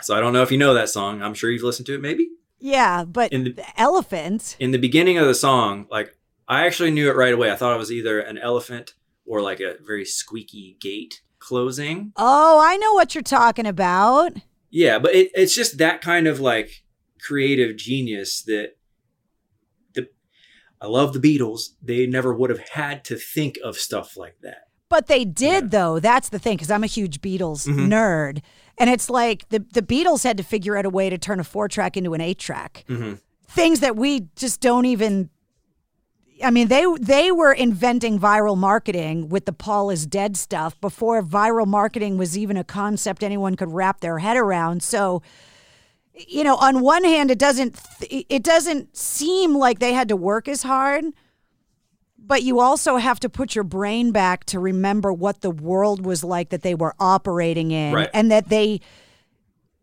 [0.02, 1.22] So I don't know if you know that song.
[1.22, 2.30] I'm sure you've listened to it, maybe.
[2.62, 4.56] Yeah, but In the- the elephant.
[4.60, 6.16] in the beginning of the song, like
[6.50, 7.52] I actually knew it right away.
[7.52, 12.12] I thought it was either an elephant or like a very squeaky gate closing.
[12.18, 14.34] Oh, I know what you're talking about.
[14.72, 16.84] Yeah, but it, it's just that kind of like
[17.22, 18.72] creative genius that
[19.94, 20.10] the
[20.82, 21.70] I love the Beatles.
[21.82, 24.64] They never would have had to think of stuff like that.
[24.90, 26.00] But they did though.
[26.00, 27.88] That's the thing because I'm a huge Beatles Mhm.
[27.90, 28.42] nerd,
[28.80, 31.44] and it's like the the Beatles had to figure out a way to turn a
[31.44, 32.86] four track into an eight track.
[32.90, 33.16] Mm-hmm.
[33.48, 35.30] Things that we just don't even.
[36.44, 41.22] I mean, they they were inventing viral marketing with the Paul is dead stuff before
[41.22, 44.82] viral marketing was even a concept anyone could wrap their head around.
[44.84, 45.22] So,
[46.14, 47.78] you know, on one hand, it doesn't
[48.10, 51.06] it doesn't seem like they had to work as hard,
[52.18, 56.24] but you also have to put your brain back to remember what the world was
[56.24, 58.10] like that they were operating in, Right.
[58.14, 58.80] and that they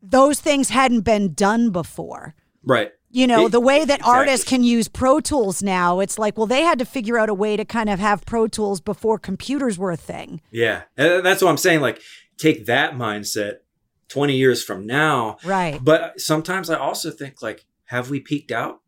[0.03, 2.35] those things hadn't been done before.
[2.62, 2.92] Right.
[3.16, 4.14] You know, It- the way that exactly.
[4.14, 7.35] artists can use Pro Tools now, it's like, well, they had to figure out a
[7.35, 10.42] way to kind of have Pro Tools before computers were a thing.
[10.50, 11.81] Yeah, and that's what I'm saying.
[11.81, 12.02] Like,
[12.37, 13.61] take that mindset
[14.09, 15.38] 20 years from now.
[15.44, 15.83] Right.
[15.83, 18.83] But sometimes I also think, like, have we peaked out?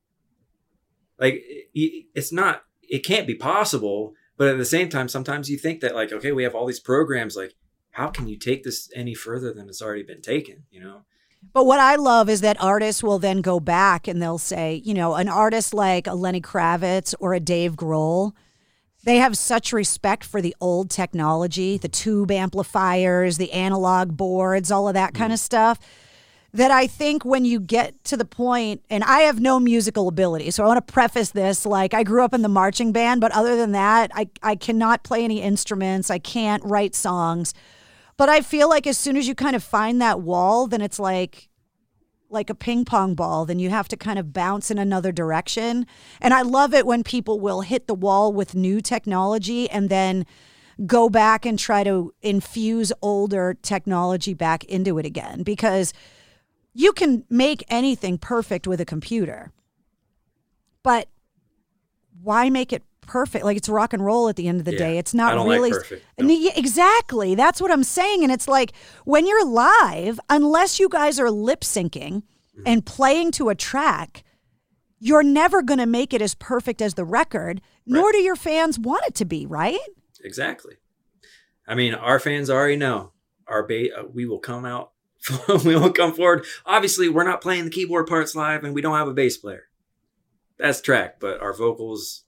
[1.19, 1.43] Like,
[1.75, 4.13] it's not, it can't be possible.
[4.37, 6.81] But at the same time, sometimes you think that, like, okay, we have all these
[6.81, 7.35] programs.
[7.35, 7.55] Like,
[7.93, 10.65] how can you take this any further than it's already been taken?
[10.71, 11.05] You know?
[11.53, 14.95] But what I love is that artists will then go back and they'll say, you
[14.95, 18.33] know, an artist like a Lenny Kravitz or a Dave Grohl,
[19.05, 24.89] they have such respect for the old technology, the tube amplifiers, the analog boards, all
[24.89, 25.43] of that kind of mm.
[25.43, 25.79] stuff.
[26.53, 30.51] That I think when you get to the point, and I have no musical ability,
[30.51, 33.33] so I want to preface this like I grew up in the marching band, but
[33.33, 37.55] other than that, I, I cannot play any instruments, I can't write songs.
[38.19, 40.99] But I feel like as soon as you kind of find that wall, then it's
[40.99, 41.49] like
[42.31, 45.87] like a ping pong ball, then you have to kind of bounce in another direction.
[46.21, 50.27] And I love it when people will hit the wall with new technology and then
[50.85, 55.95] go back and try to infuse older technology back into it again because
[56.75, 59.51] you can make anything perfect with a computer.
[60.83, 61.09] But
[62.23, 63.45] why make it perfect.
[63.45, 64.79] Like it's rock and roll at the end of the Yeah.
[64.79, 64.99] day.
[64.99, 66.05] It's not like really perfect.
[66.17, 67.35] And exactly.
[67.35, 68.23] That's what I'm saying.
[68.23, 68.73] And it's like
[69.05, 72.23] when you're live, unless you guys are lip syncing
[72.57, 72.63] Mm-hmm.
[72.67, 74.25] and playing to a track,
[74.99, 78.79] you're never going to make it as perfect as the record, nor do your fans
[78.81, 79.79] want it to be, right?
[80.25, 80.75] Exactly.
[81.69, 83.13] I mean, our fans already know
[83.47, 84.91] our ba- uh, we will come out.
[85.65, 86.45] we will come forward.
[86.67, 89.69] Obviously, we're not playing the keyboard parts live, and we don't have a bass player.
[90.59, 92.25] That's track, but our vocals,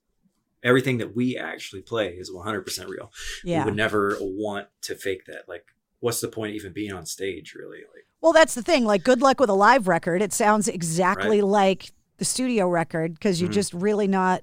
[0.62, 3.12] everything that we actually play is 100% real.
[3.44, 3.60] Yeah.
[3.60, 5.48] We would never want to fake that.
[5.48, 5.64] Like,
[6.00, 7.78] what's the point of even being on stage, really?
[7.78, 8.84] Like, Well, that's the thing.
[8.84, 10.20] Like, good luck with a live record.
[10.22, 13.54] It sounds exactly like the studio record because you're Mhm.
[13.54, 14.42] just really not.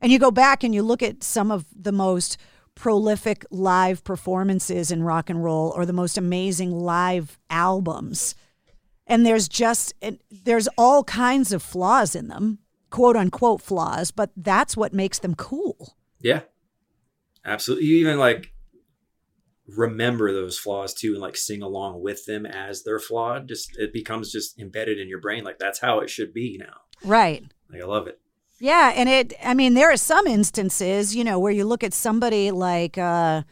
[0.00, 2.38] And you go back and you look at some of the most
[2.74, 8.34] prolific live performances in rock and roll or the most amazing live albums.
[9.06, 12.58] And there's just, and there's all kinds of flaws in them,
[12.90, 15.96] quote unquote flaws, but that's what makes them cool.
[16.20, 16.40] yeah,
[17.44, 17.86] absolutely.
[17.86, 18.52] You even like
[19.66, 23.48] remember those flaws too, and like sing along with them as they're flawed.
[23.48, 25.44] Just it becomes just embedded in your brain.
[25.44, 26.74] Like that's how it should be now.
[27.04, 27.44] Right.
[27.70, 28.18] Like I love it.
[28.60, 31.92] Yeah, and it I mean there are some instances, you know, where you look at
[31.94, 33.42] somebody like uh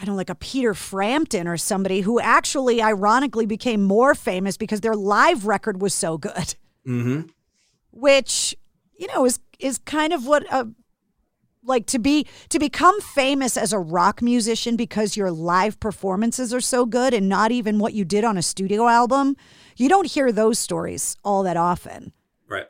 [0.00, 4.56] I don't know, like a Peter Frampton or somebody who actually ironically became more famous
[4.56, 6.54] because their live record was so good,
[6.86, 7.28] Mm-hmm.
[7.90, 8.54] Which
[8.96, 10.68] you know is is kind of what a
[11.62, 16.60] like to be to become famous as a rock musician because your live performances are
[16.60, 19.36] so good and not even what you did on a studio album.
[19.76, 22.12] You don't hear those stories all that often.
[22.48, 22.66] Right.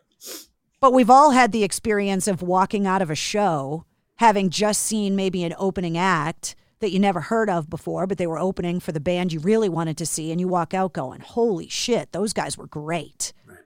[0.81, 3.85] But we've all had the experience of walking out of a show,
[4.17, 8.27] having just seen maybe an opening act that you never heard of before, but they
[8.27, 11.21] were opening for the band you really wanted to see, and you walk out going,
[11.21, 13.59] "Holy shit, those guys were great!" Right.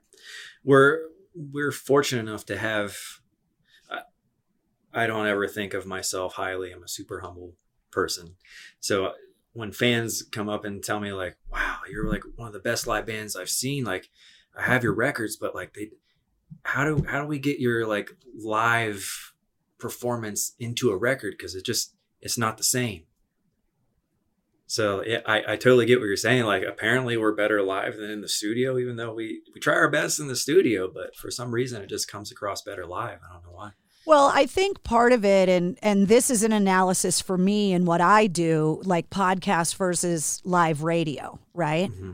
[0.65, 0.99] We're
[1.35, 2.97] we're fortunate enough to have
[3.89, 4.01] I,
[4.93, 6.71] I don't ever think of myself highly.
[6.71, 7.53] I'm a super humble
[7.91, 8.35] person.
[8.79, 9.13] So uh,
[9.53, 12.87] when fans come up and tell me like wow you're like one of the best
[12.87, 13.83] live bands i've seen.
[13.83, 14.09] Like
[14.57, 15.91] i have your records but like they
[16.63, 19.33] how do how do we get your like live
[19.77, 21.35] performance into a record?
[21.37, 23.03] Because it just it's not the same
[24.67, 26.45] so yeah, I, I totally get what you're saying.
[26.45, 29.89] Like apparently we're better live than in the studio, even though we, we try our
[29.89, 33.19] best in the studio, but for some reason it just comes across better live.
[33.27, 33.71] I don't know why.
[34.07, 37.87] Well, I think part of it, and and this is an analysis for me and
[37.87, 41.89] what I do, like podcast versus live radio, right?
[41.89, 42.11] Mm-hmm.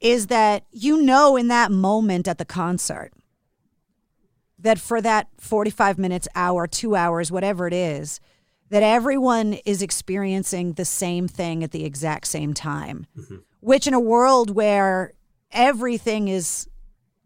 [0.00, 3.12] Is that you know in that moment at the concert
[4.58, 8.20] that for that 45 minutes, hour, two hours, whatever it is,
[8.72, 13.06] that everyone is experiencing the same thing at the exact same time.
[13.60, 15.12] Which in a world where
[15.50, 16.66] everything is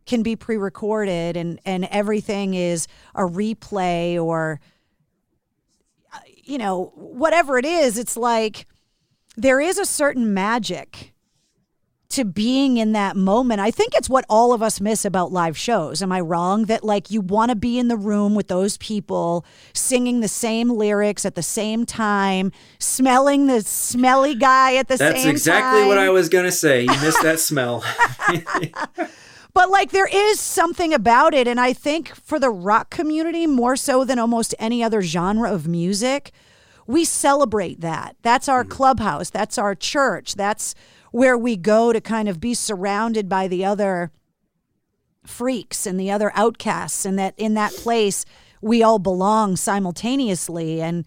[0.07, 4.59] can be pre-recorded and and everything is a replay or
[6.13, 8.67] uh, you know whatever it is it's like
[9.37, 11.13] there is a certain magic
[12.09, 15.57] to being in that moment i think it's what all of us miss about live
[15.57, 18.77] shows am i wrong that like you want to be in the room with those
[18.79, 24.97] people singing the same lyrics at the same time smelling the smelly guy at the
[24.97, 25.13] same time.
[25.13, 25.99] That's same exactly what.
[25.99, 26.83] I was gonna say.
[26.83, 27.85] You missed that smell.
[29.55, 31.49] But like there is something about it.
[31.49, 35.67] And I think for the rock community, more so than almost any other genre of
[35.67, 36.31] music,
[36.87, 38.17] we celebrate that.
[38.21, 38.69] That's our mm.
[38.69, 39.31] clubhouse.
[39.31, 40.35] That's our church.
[40.35, 40.75] That's
[41.17, 44.13] where we go to kind of be surrounded by the other
[45.25, 47.07] freaks and the other outcasts.
[47.07, 48.27] And that in that place,
[48.61, 50.83] we all belong simultaneously.
[50.83, 51.07] And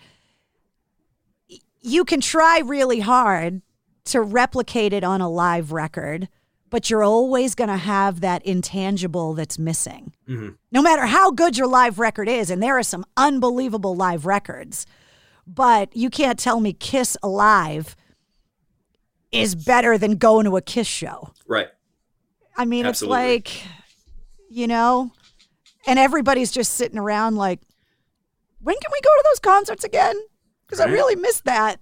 [1.79, 3.61] you can try really hard
[4.05, 6.27] to replicate it on a live record,
[6.71, 10.13] but you're always going to have that intangible that's missing.
[10.27, 10.57] Mhm.
[10.71, 14.87] No matter how good your live record is, and there are some unbelievable live records,
[15.45, 17.95] but you can't tell me Kiss Alive
[19.31, 21.33] is better than going to a Kiss show.
[21.47, 21.67] right.
[22.57, 23.35] I mean, Absolutely.
[23.35, 23.63] it's like,
[24.49, 25.11] you know,
[25.87, 27.61] and everybody's just sitting around like,
[28.61, 30.15] when can we go to those concerts again?
[30.65, 31.79] Because I really missed that.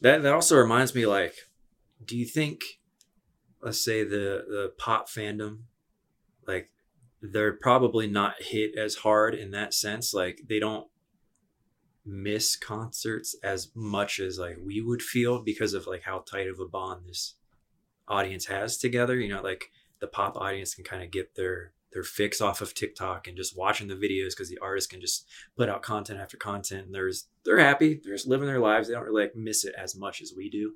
[0.00, 1.34] That that also reminds me, like,
[2.04, 2.60] do you think,
[3.62, 5.60] let's say the the pop fandom,
[6.46, 6.70] like,
[7.22, 10.12] they're probably not hit as hard in that sense.
[10.12, 10.88] Like, they don't
[12.04, 16.60] miss concerts as much as like we would feel because of like how tight of
[16.60, 17.34] a bond this
[18.08, 19.18] audience has together.
[19.18, 22.74] You know, like the pop audience can kind of get their their fix off of
[22.74, 25.26] TikTok and just watching the videos because the artist can just
[25.56, 28.88] put out content after content and there's they're happy, they're just living their lives.
[28.88, 30.72] They don't really like miss it as much as we do.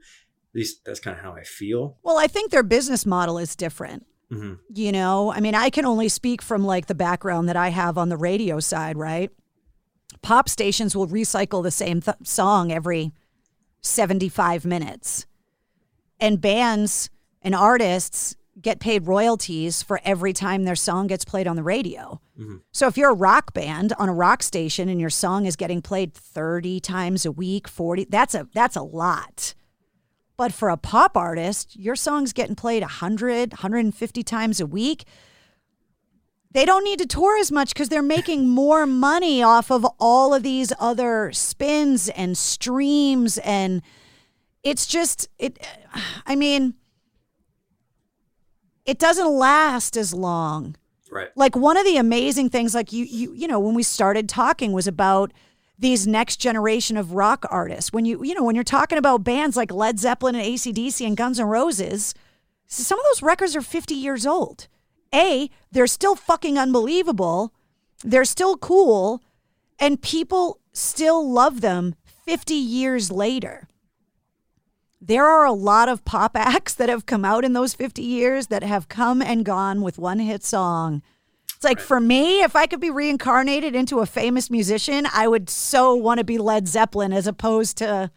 [0.55, 1.99] At least that's kind of how I feel.
[2.03, 4.07] Well, I think their business model is different.
[4.31, 7.68] hmm You know, I mean, I can only speak from like the background that I
[7.68, 9.31] have on the radio side, right?
[10.23, 13.12] Pop stations will recycle the same th- song every
[13.81, 15.27] 75 minutes.
[16.21, 17.11] And bands
[17.43, 22.21] and artists get paid royalties for every time their song gets played on the radio.
[22.39, 22.57] Mm-hmm.
[22.73, 25.81] So if you're a rock band on a rock station and your song is getting
[25.81, 29.55] played 30 times a week, 40, that's a that's a lot.
[30.37, 35.05] But for a pop artist, your song's getting played 100, 150 times a week.
[36.51, 40.35] They don't need to tour as much because they're making more money off of all
[40.35, 43.39] of these other spins and streams.
[43.39, 43.83] And
[44.63, 45.59] it's just, it,
[46.27, 46.75] I mean,
[48.85, 50.77] it doesn't last as long.
[51.11, 51.29] Right.
[51.37, 54.73] Like one of the amazing things, like you, you, you know, when we started talking
[54.73, 55.33] was about
[55.79, 57.93] these next generation of rock artists.
[57.93, 61.17] When you, you know, when you're talking about bands like Led Zeppelin and ACDC and
[61.17, 62.15] Guns N' Roses,
[62.67, 64.67] some of those records are 50 years old.
[65.15, 67.53] A, they're still fucking unbelievable.
[68.05, 69.23] They're still cool.
[69.79, 71.95] And people still love them
[72.25, 73.69] 50 years later.
[75.01, 78.49] There are a lot of pop acts that have come out in those 50 years
[78.49, 81.03] that have come and gone with one hit song.
[81.55, 85.51] It's like for me, if I could be reincarnated into a famous musician, I would
[85.51, 88.13] so want to be Led Zeppelin as opposed to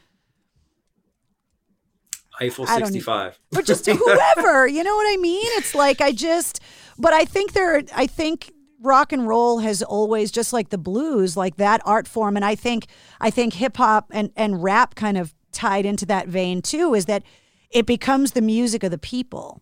[2.41, 3.39] Eiffel I don't 65.
[3.55, 4.67] or just whoever.
[4.67, 5.45] you know what I mean?
[5.57, 6.59] It's like I just,
[6.97, 11.37] but I think there, I think rock and roll has always just like the blues,
[11.37, 12.87] like that art form, and I think
[13.19, 16.95] I think hip hop and and rap kind of tied into that vein too.
[16.95, 17.23] Is that
[17.69, 19.61] it becomes the music of the people,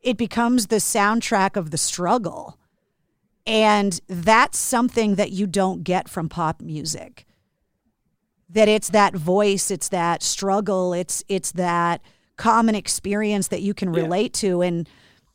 [0.00, 2.56] it becomes the soundtrack of the struggle,
[3.44, 7.26] and that's something that you don't get from pop music
[8.52, 12.02] that it's that voice, it's that struggle, it's it's that
[12.36, 14.62] common experience that you can relate to.
[14.62, 14.88] And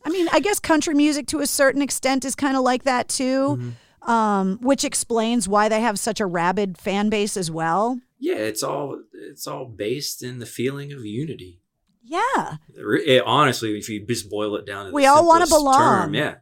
[0.06, 3.08] I mean, I guess country music to a certain extent is kind of like that
[3.10, 3.74] too,
[4.04, 8.00] um, which explains why they have such a rabid fan base as well.
[8.20, 11.62] Yeah, it's all it's all based in the feeling of unity.
[12.04, 12.56] Yeah.
[12.76, 15.78] It, honestly, if you just boil it down to the We all wanna belong.
[15.78, 16.36] term, yeah.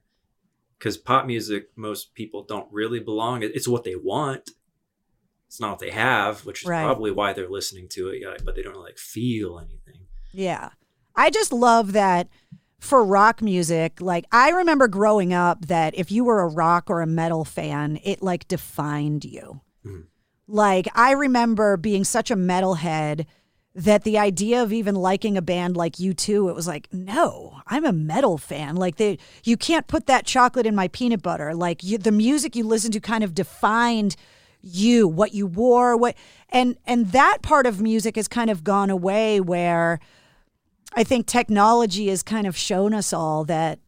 [0.77, 3.41] Because pop music, most people don't really belong.
[3.41, 4.51] It's what they want.
[5.47, 6.83] It's not what they have, which is Right.
[6.83, 8.21] probably why they're listening to it.
[8.21, 10.04] yeah, But they don't like feel anything.
[10.35, 10.69] Yeah.
[11.15, 12.27] I just love that
[12.79, 14.01] for rock music.
[14.01, 17.99] Like, I remember growing up that if you were a rock or a metal fan,
[18.03, 19.61] it like defined you.
[19.85, 20.01] Mm-hmm.
[20.47, 23.25] Like, I remember being such a metalhead
[23.73, 27.85] that the idea of even liking a band like U2, it was like, no, I'm
[27.85, 28.75] a metal fan.
[28.75, 31.53] Like, they, you can't put that chocolate in my peanut butter.
[31.55, 34.15] Like, you, the music you listen to kind of defined
[34.65, 36.15] you, what you wore, what,
[36.49, 39.39] and and that part of music has kind of gone away.
[39.39, 39.99] Where
[40.95, 43.79] I think technology has kind of shown us all that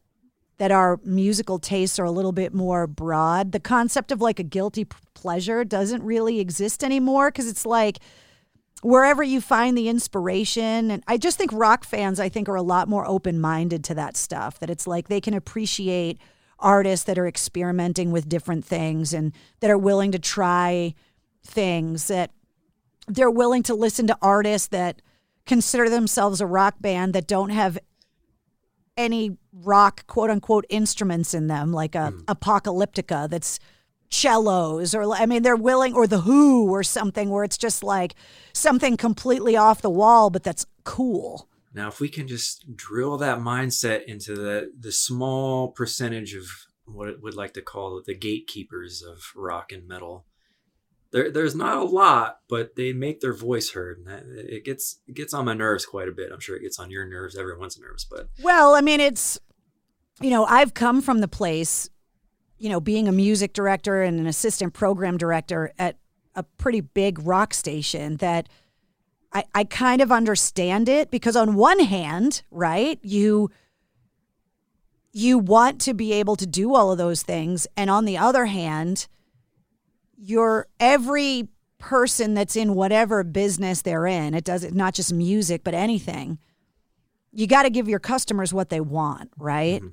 [0.58, 3.51] that our musical tastes are a little bit more broad.
[3.51, 7.99] The concept of like a guilty pleasure doesn't really exist anymore because it's like
[8.82, 12.62] wherever you find the inspiration and I just think rock fans I think are a
[12.62, 16.20] lot more open-minded to that stuff that it's like they can appreciate
[16.60, 20.93] artists that are experimenting with different things and that are willing to try
[21.43, 22.32] things that
[23.08, 25.01] they're willing to listen to artists that
[25.48, 27.80] consider themselves a rock band that don't have
[28.95, 32.20] any rock quote unquote instruments in them like a hmm.
[32.28, 33.60] apocalyptica that's
[34.10, 38.16] cellos or I mean they're willing or the who or something where it's just like
[38.54, 41.48] something completely off the wall but that's cool.
[41.74, 46.45] Now, if we can just drill that mindset into the the small percentage of
[46.86, 50.26] what it would like to call the gatekeepers of rock and metal,
[51.12, 54.99] there there's not a lot, but they make their voice heard, and that, it gets
[55.08, 56.32] it gets on my nerves quite a bit.
[56.32, 59.39] I'm sure it gets on your nerves, everyone's nerves, but Well, I mean, it's,
[60.22, 61.89] you know, I've come from the place,
[62.58, 65.97] you know, being a music director and an assistant program director at
[66.36, 68.47] a pretty big rock station that
[69.34, 73.49] I, I kind of understand it because on one hand, right, you
[75.12, 78.45] you want to be able to do all of those things and on the other
[78.45, 79.08] hand
[80.18, 81.47] you're every
[81.78, 86.39] person that's in whatever business they're in it does it not just music but anything
[87.38, 89.82] you got to give your customers what they want right?
[89.82, 89.89] Mm-hmm.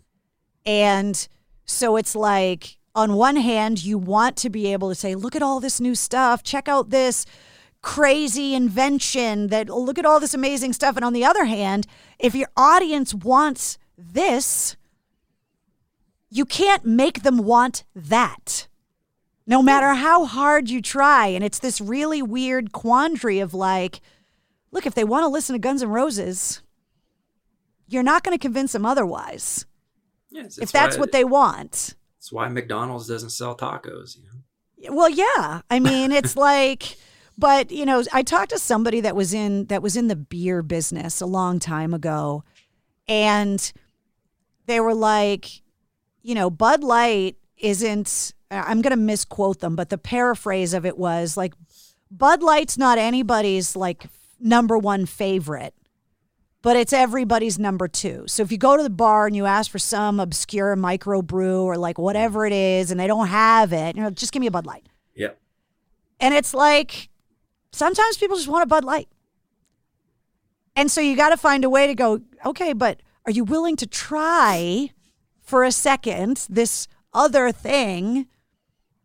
[0.67, 1.29] And
[1.67, 5.43] so it's like on one hand you want to be able to say look at
[5.43, 6.43] all this new stuff.
[6.43, 7.27] Check out this
[7.83, 10.97] crazy invention that look at all this amazing stuff.
[10.97, 11.87] And on the other hand
[12.19, 14.77] if your audience wants this
[16.31, 18.69] you can't make them want that
[19.47, 24.01] no matter how hard you try and it's this really weird quandary of like
[24.71, 26.63] look if they want to listen to guns n' roses
[27.87, 29.67] you're not going to convince them otherwise
[30.33, 34.17] it's- if that's why- what they want That's why McDonald's doesn't sell tacos.
[34.17, 35.61] You know, Well, yeah.
[35.71, 36.97] I mean, it's like,
[37.37, 40.63] but you know, I talked to somebody that was in that was in the beer
[40.63, 42.43] business a long time ago,
[43.07, 43.71] and
[44.67, 45.61] they were like,
[46.23, 48.33] you know, Bud Light isn't.
[48.55, 51.55] I'm going to misquote them, but the paraphrase of it was like,
[52.11, 54.07] Bud Light's not anybody's like
[54.41, 55.75] number one favorite
[56.65, 58.25] but it's everybody's number two.
[58.27, 61.77] So if you go to the bar and you ask for some obscure microbrew or
[61.77, 64.51] like whatever it is, and they don't have it, you know, just give me a
[64.51, 64.89] Bud Light.
[65.15, 65.39] Yep.
[66.21, 67.11] And it's like
[67.71, 69.09] sometimes people just want a Bud Light.
[70.75, 73.77] And so you got to find a way to go, okay, but are you willing
[73.77, 74.89] to try
[75.43, 78.27] for a second this other thing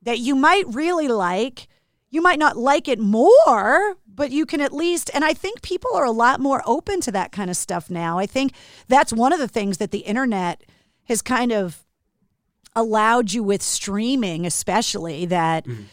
[0.09, 1.67] that you might really like?
[2.09, 5.91] You might not like it more, but you can at least, and I think people
[5.93, 8.17] are a lot more open to that kind of stuff now.
[8.17, 8.53] I think
[8.87, 10.63] that's one of the things that the internet
[11.03, 11.85] has kind of
[12.75, 15.65] allowed you with streaming, especially that.
[15.65, 15.83] Mm-hmm.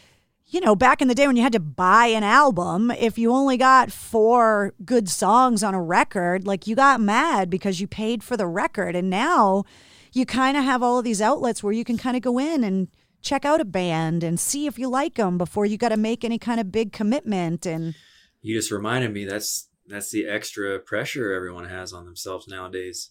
[0.48, 3.32] You know, back in the day when you had to buy an album, if you
[3.32, 8.22] only got four good songs on a record, like you got mad because you paid
[8.22, 8.94] for the record.
[8.94, 9.64] And now
[10.12, 12.62] you kind of have all of these outlets where you can kind of go in
[12.62, 12.86] and
[13.22, 16.24] check out a band and see if you like them before you got to make
[16.24, 17.94] any kind of big commitment and
[18.42, 23.10] you just reminded me that's that's the extra pressure everyone has on themselves nowadays.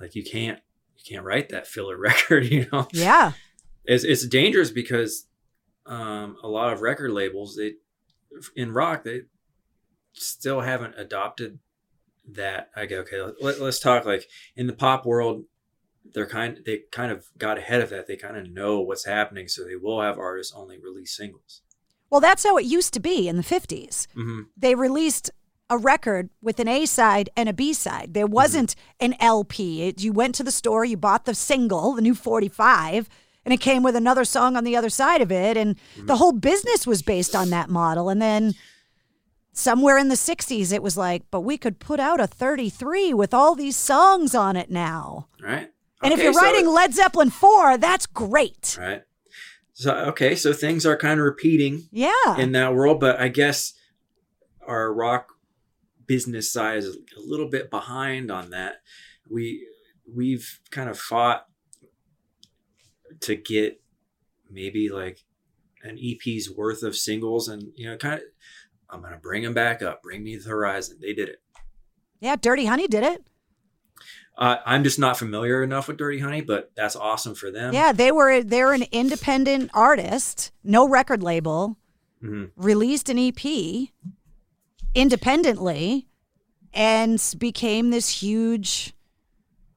[0.00, 0.60] Like you can't
[0.96, 2.86] you can't write that filler record, you know.
[2.92, 3.32] Yeah.
[3.84, 5.26] It's it's dangerous because
[5.86, 7.74] um, a lot of record labels they
[8.54, 9.22] in rock they
[10.12, 11.58] still haven't adopted
[12.32, 12.70] that.
[12.76, 15.44] I go okay, let, let's talk like in the pop world
[16.14, 18.06] they're kind they kind of got ahead of that.
[18.06, 21.62] They kind of know what's happening, so they will have artists only release singles.
[22.10, 24.06] Well, that's how it used to be in the 50s.
[24.16, 24.40] Mm-hmm.
[24.56, 25.30] They released
[25.70, 28.14] a record with an A side and a B side.
[28.14, 29.12] There wasn't mm-hmm.
[29.12, 29.82] an LP.
[29.82, 33.08] It, you went to the store, you bought the single, the new 45,
[33.44, 35.56] and it came with another song on the other side of it.
[35.56, 36.06] And mm-hmm.
[36.06, 38.08] the whole business was based on that model.
[38.08, 38.54] And then
[39.52, 43.34] somewhere in the 60s, it was like, but we could put out a 33 with
[43.34, 45.28] all these songs on it now.
[45.42, 45.70] Right.
[46.02, 48.76] And okay, if you're so writing Led Zeppelin 4, that's great.
[48.80, 49.02] Right.
[49.72, 52.98] So okay, so things are kind of repeating, yeah, in that world.
[52.98, 53.74] But I guess
[54.66, 55.28] our rock
[56.04, 58.76] business side is a little bit behind on that.
[59.30, 59.68] We
[60.12, 61.46] we've kind of fought
[63.20, 63.80] to get
[64.50, 65.20] maybe like
[65.84, 68.22] an EP's worth of singles, and you know, kind of,
[68.90, 70.02] I'm gonna bring them back up.
[70.02, 70.98] Bring me the horizon.
[71.00, 71.38] They did it.
[72.18, 73.28] Yeah, Dirty Honey did it.
[74.38, 77.74] Uh, I'm just not familiar enough with Dirty Honey, but that's awesome for them.
[77.74, 81.76] Yeah, they were they're an independent artist, no record label,
[82.22, 82.44] mm-hmm.
[82.56, 83.88] released an EP
[84.94, 86.06] independently,
[86.72, 88.94] and became this huge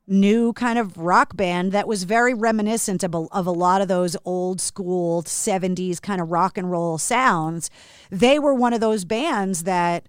[0.08, 3.88] new kind of rock band that was very reminiscent of a, of a lot of
[3.88, 7.72] those old school 70s kind of rock and roll sounds.
[8.12, 10.08] They were one of those bands that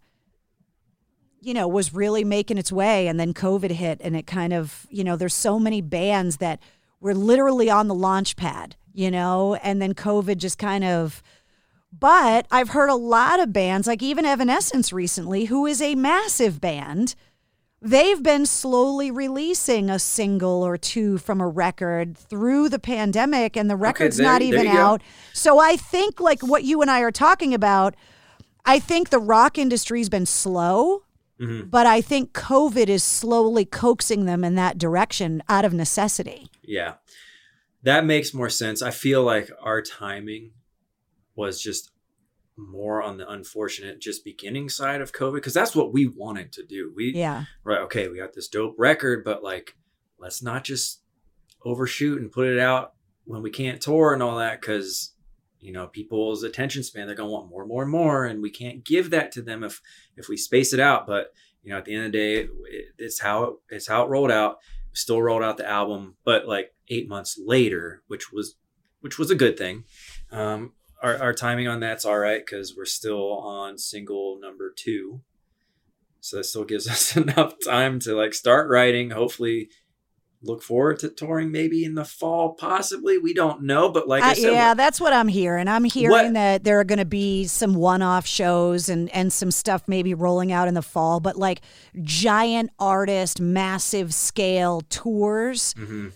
[1.43, 3.09] you know, was really making its way.
[3.09, 6.61] And then COVID hit, and it kind of, you know, there's so many bands that
[7.01, 11.22] were literally on the launch pad, you know, and then COVID just kind of.
[11.93, 16.61] But I've heard a lot of bands, like even Evanescence recently, who is a massive
[16.61, 17.14] band.
[17.84, 23.68] They've been slowly releasing a single or two from a record through the pandemic, and
[23.68, 25.01] the record's okay, there, not even out.
[25.01, 25.07] Go.
[25.32, 27.97] So I think, like what you and I are talking about,
[28.64, 31.03] I think the rock industry's been slow
[31.43, 31.68] Mm-hmm.
[31.68, 36.49] But I think COVID is slowly coaxing them in that direction out of necessity.
[36.62, 36.95] Yeah.
[37.82, 38.80] That makes more sense.
[38.80, 40.53] I feel like our timing
[41.34, 41.90] was just
[42.57, 46.64] more on the unfortunate just beginning side of COVID because that's what we wanted to
[46.64, 46.93] do.
[46.95, 49.74] We yeah right okay we got this dope record, but like
[50.18, 51.01] let's not just
[51.64, 52.93] overshoot and put it out
[53.24, 55.14] when we can't tour and all that because
[55.61, 58.43] you know people's attention span they're going to want more and more and more and
[58.43, 59.80] we can't give that to them if
[60.16, 61.32] if we space it out but
[61.62, 62.50] you know at the end of the day it,
[62.98, 64.58] it's how it, it's how it rolled out.
[64.94, 68.56] Still rolled out the album but like eight months later which was
[69.00, 69.84] which was a good thing.
[70.30, 75.20] Um our, our timing on that's all right because we're still on single number two.
[76.20, 79.70] So that still gives us enough time to like start writing hopefully
[80.45, 84.30] look forward to touring maybe in the fall possibly we don't know but like I,
[84.30, 86.34] I said, yeah that's what i'm hearing i'm hearing what?
[86.34, 90.53] that there are going to be some one-off shows and and some stuff maybe rolling
[90.53, 91.61] out in the fall but like
[92.03, 96.09] giant artist massive scale tours mm-hmm.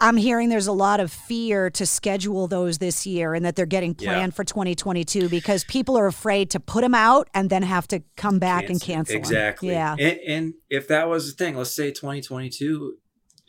[0.00, 3.64] i'm hearing there's a lot of fear to schedule those this year and that they're
[3.64, 4.36] getting planned yeah.
[4.36, 8.38] for 2022 because people are afraid to put them out and then have to come
[8.38, 8.72] back cancel.
[8.72, 9.98] and cancel exactly them.
[9.98, 12.98] yeah and, and if that was the thing let's say 2022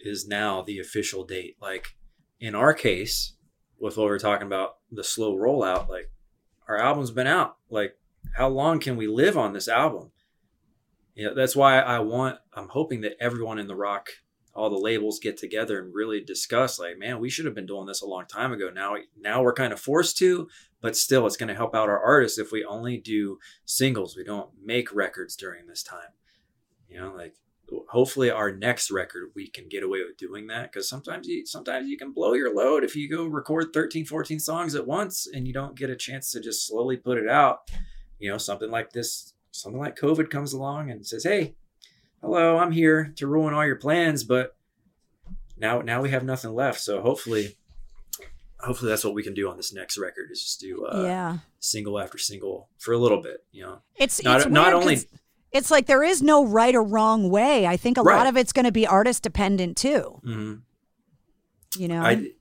[0.04, 1.58] is now the official date.
[1.62, 1.96] Like
[2.40, 3.34] in our case,
[3.80, 6.10] with what we are talking about the slow rollout, like
[6.68, 7.58] our album's been out.
[7.70, 7.98] Like,
[8.36, 10.12] how long can we live on this album?
[11.16, 12.40] You know, that's why I want.
[12.54, 14.10] I'm hoping that everyone in the rock,
[14.56, 16.80] all the labels, get together and really discuss.
[16.80, 18.70] Like, man, we should have been doing this a long time ago.
[18.74, 20.48] Now, now we're kind of forced to,
[20.82, 24.16] but still, it's going to help out our artists if we only do singles.
[24.16, 26.14] We don't make records during this time.
[26.90, 27.36] You know, like
[27.94, 31.88] hopefully our next record we can get away with doing that because sometimes you sometimes
[31.88, 35.48] you can blow your load if you go record 13 14 songs at once and
[35.48, 37.70] you don't get a chance to just slowly put it out.
[38.20, 41.54] You know something like this something like covid comes along and says hey
[42.22, 44.56] hello i'm here to ruin all your plans but
[45.58, 46.80] now now we have nothing left.
[46.80, 47.56] So hopefully
[48.60, 51.38] hopefully that's what we can do on this next record is just do uh, yeah.
[51.60, 53.80] single after single for a little bit you know?
[53.96, 55.00] It's not, it's not only
[55.54, 57.68] it's like there is no right or wrong way.
[57.68, 58.18] I think a right.
[58.18, 60.20] lot of it's going to be artist dependent too.
[60.26, 60.54] Mm-hmm.
[61.82, 62.32] You know, I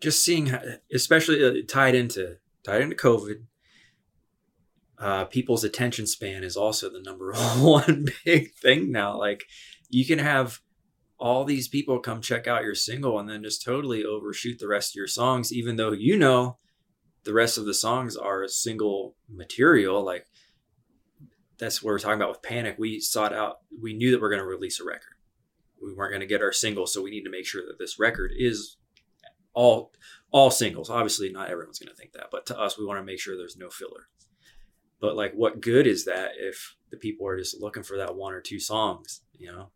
[0.00, 0.60] just seeing, how,
[0.92, 3.44] especially uh, tied into tied into COVID.
[4.96, 9.18] Uh, people's attention span is also the number one big thing now.
[9.18, 9.44] Like
[9.88, 10.60] you can have
[11.18, 14.92] all these people come check out your single and then just totally overshoot the rest
[14.92, 16.58] of your songs, even though you know
[17.24, 20.04] the rest of the songs are single material.
[20.04, 20.26] Like
[21.58, 22.76] that's what we're talking about with panic.
[22.78, 25.14] We sought out we knew that we're going to release a record.
[25.82, 27.98] We weren't going to get our single so we need to make sure that this
[27.98, 28.76] record is
[29.52, 29.92] all
[30.30, 30.90] all singles.
[30.90, 33.36] Obviously not everyone's going to think that but to us we want to make sure
[33.36, 34.08] there's no filler.
[35.00, 38.32] But like what good is that if the people are just looking for that one
[38.32, 39.70] or two songs you know?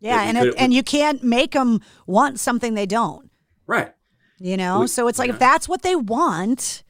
[0.00, 3.30] Yeah and it, and you can't make them want something they don't.
[3.66, 3.92] Right.
[4.38, 4.80] You know?
[4.80, 5.34] We, so it's like yeah.
[5.34, 6.82] if that's what they want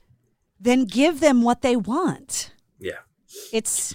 [0.61, 2.53] then give them what they want.
[2.79, 2.99] Yeah.
[3.53, 3.95] It's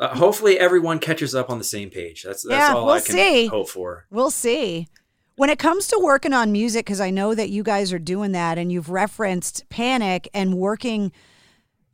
[0.00, 2.22] uh, hopefully everyone catches up on the same page.
[2.22, 3.46] That's that's yeah, all we'll I can see.
[3.46, 4.06] hope for.
[4.10, 4.88] We'll see.
[5.36, 8.32] When it comes to working on music, because I know that you guys are doing
[8.32, 11.12] that, and you've referenced Panic and working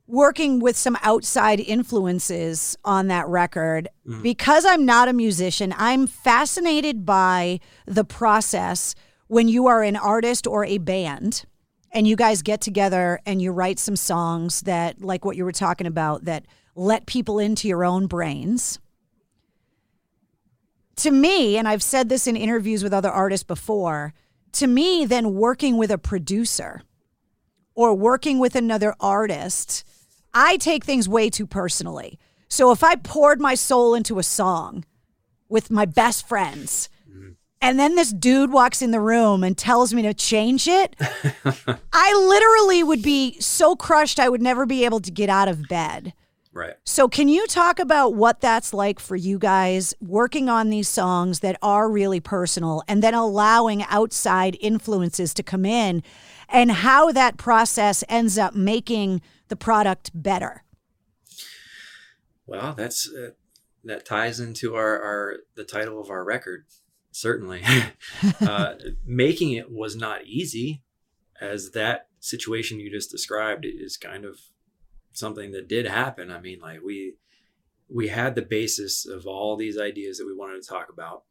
[0.07, 3.88] working with some outside influences on that record.
[4.07, 4.22] Mm.
[4.22, 8.94] Because I'm not a musician, I'm fascinated by the process
[9.28, 11.44] when you are an artist or a band
[11.90, 15.52] and you guys get together and you write some songs that like what you were
[15.52, 16.44] talking about that
[16.75, 18.79] let people into your own brains.
[20.97, 24.14] To me, and I've said this in interviews with other artists before,
[24.53, 26.83] to me, then working with a producer
[27.75, 29.85] or working with another artist,
[30.33, 32.18] I take things way too personally.
[32.49, 34.85] So if I poured my soul into a song
[35.49, 36.89] with my best friends,
[37.61, 40.95] and then this dude walks in the room and tells me to change it,
[41.93, 45.66] I literally would be so crushed I would never be able to get out of
[45.66, 46.12] bed.
[46.55, 46.74] Right.
[46.84, 51.40] So, can you talk about what that's like for you guys working on these songs
[51.40, 56.00] that are really personal and then allowing outside influences to come in
[56.48, 60.62] and how that process ends up making the product better?
[62.46, 63.30] Well, that's uh,
[63.82, 66.66] that ties into our, our the title of our record.
[67.11, 67.62] Certainly,
[68.40, 68.74] uh,
[69.05, 70.84] making it was not easy,
[71.40, 74.38] as that situation you just described is kind of
[75.15, 76.31] something that did happen.
[76.31, 77.15] I mean, like we
[77.89, 81.25] we had the basis of all these ideas that we wanted to talk about.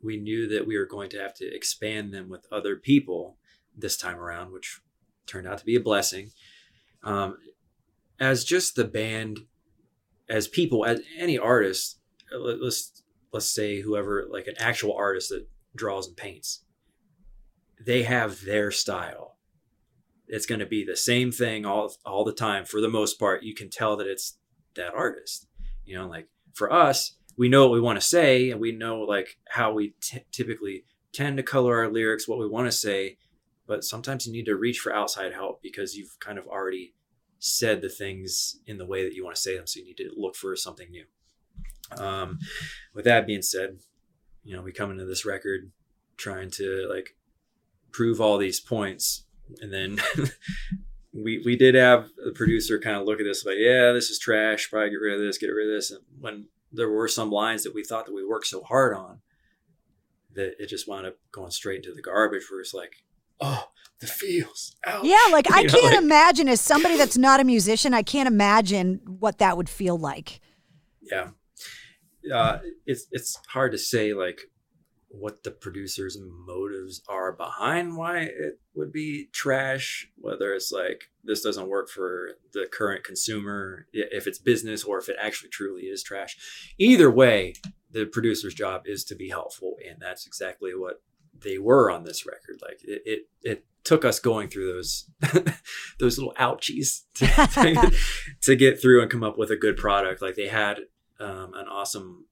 [0.00, 3.36] We knew that we were going to have to expand them with other people
[3.76, 4.80] this time around, which
[5.26, 6.30] turned out to be a blessing.
[7.02, 7.36] Um,
[8.20, 9.40] as just the band,
[10.28, 12.00] as people, as any artist,
[12.32, 13.02] let's
[13.32, 16.64] let's say whoever like an actual artist that draws and paints,
[17.84, 19.37] they have their style
[20.28, 22.64] it's going to be the same thing all all the time.
[22.64, 24.38] For the most part you can tell that it's
[24.74, 25.48] that artist
[25.88, 29.00] you know like for us we know what we want to say and we know
[29.00, 33.16] like how we t- typically tend to color our lyrics what we want to say
[33.66, 36.94] but sometimes you need to reach for outside help because you've kind of already
[37.38, 39.96] said the things in the way that you want to say them so you need
[39.96, 41.04] to look for something new.
[41.96, 42.38] Um,
[42.94, 43.78] with that being said
[44.44, 45.70] you know we come into this record
[46.16, 47.16] trying to like
[47.92, 49.24] prove all these points
[49.60, 49.98] and then
[51.12, 54.18] we we did have the producer kind of look at this like, yeah, this is
[54.18, 54.70] trash.
[54.70, 55.90] Probably get rid of this, get rid of this.
[55.90, 59.20] And when there were some lines that we thought that we worked so hard on,
[60.34, 62.44] that it just wound up going straight into the garbage.
[62.50, 62.92] Where it's like,
[63.40, 63.68] oh,
[64.00, 64.76] the feels.
[64.86, 65.04] Ouch.
[65.04, 69.00] Yeah, like I can't like, imagine as somebody that's not a musician, I can't imagine
[69.04, 70.40] what that would feel like.
[71.00, 71.28] Yeah,
[72.32, 74.42] uh, it's it's hard to say like
[75.20, 81.42] what the producer's motives are behind why it would be trash whether it's like this
[81.42, 86.02] doesn't work for the current consumer if it's business or if it actually truly is
[86.02, 87.54] trash either way
[87.90, 91.02] the producer's job is to be helpful and that's exactly what
[91.42, 92.60] they were on this record.
[92.62, 95.10] Like it, it, it took us going through those
[95.98, 97.92] those little ouchies to,
[98.42, 100.22] to, get through and come up with a good product.
[100.22, 100.78] Like they had
[101.20, 102.26] um, an awesome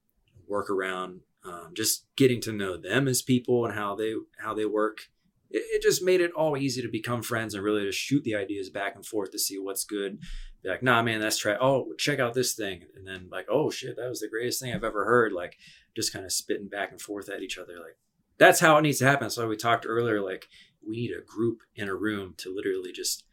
[0.50, 5.08] workaround, um, just getting to know them as people and how they how they work.
[5.50, 8.34] It, it, just made it all easy to become friends and really to shoot the
[8.34, 10.18] ideas back and forth to see what's good.
[10.62, 11.56] Be like, nah, man, that's try.
[11.60, 14.74] Oh, check out this thing, and then like, oh shit, that was the greatest thing
[14.74, 15.32] I've ever heard.
[15.32, 15.56] Like,
[15.94, 17.74] just kind of spitting back and forth at each other.
[17.74, 17.96] Like,
[18.38, 19.30] that's how it needs to happen.
[19.30, 20.48] So we talked earlier, like
[20.86, 23.24] we need a group in a room to literally just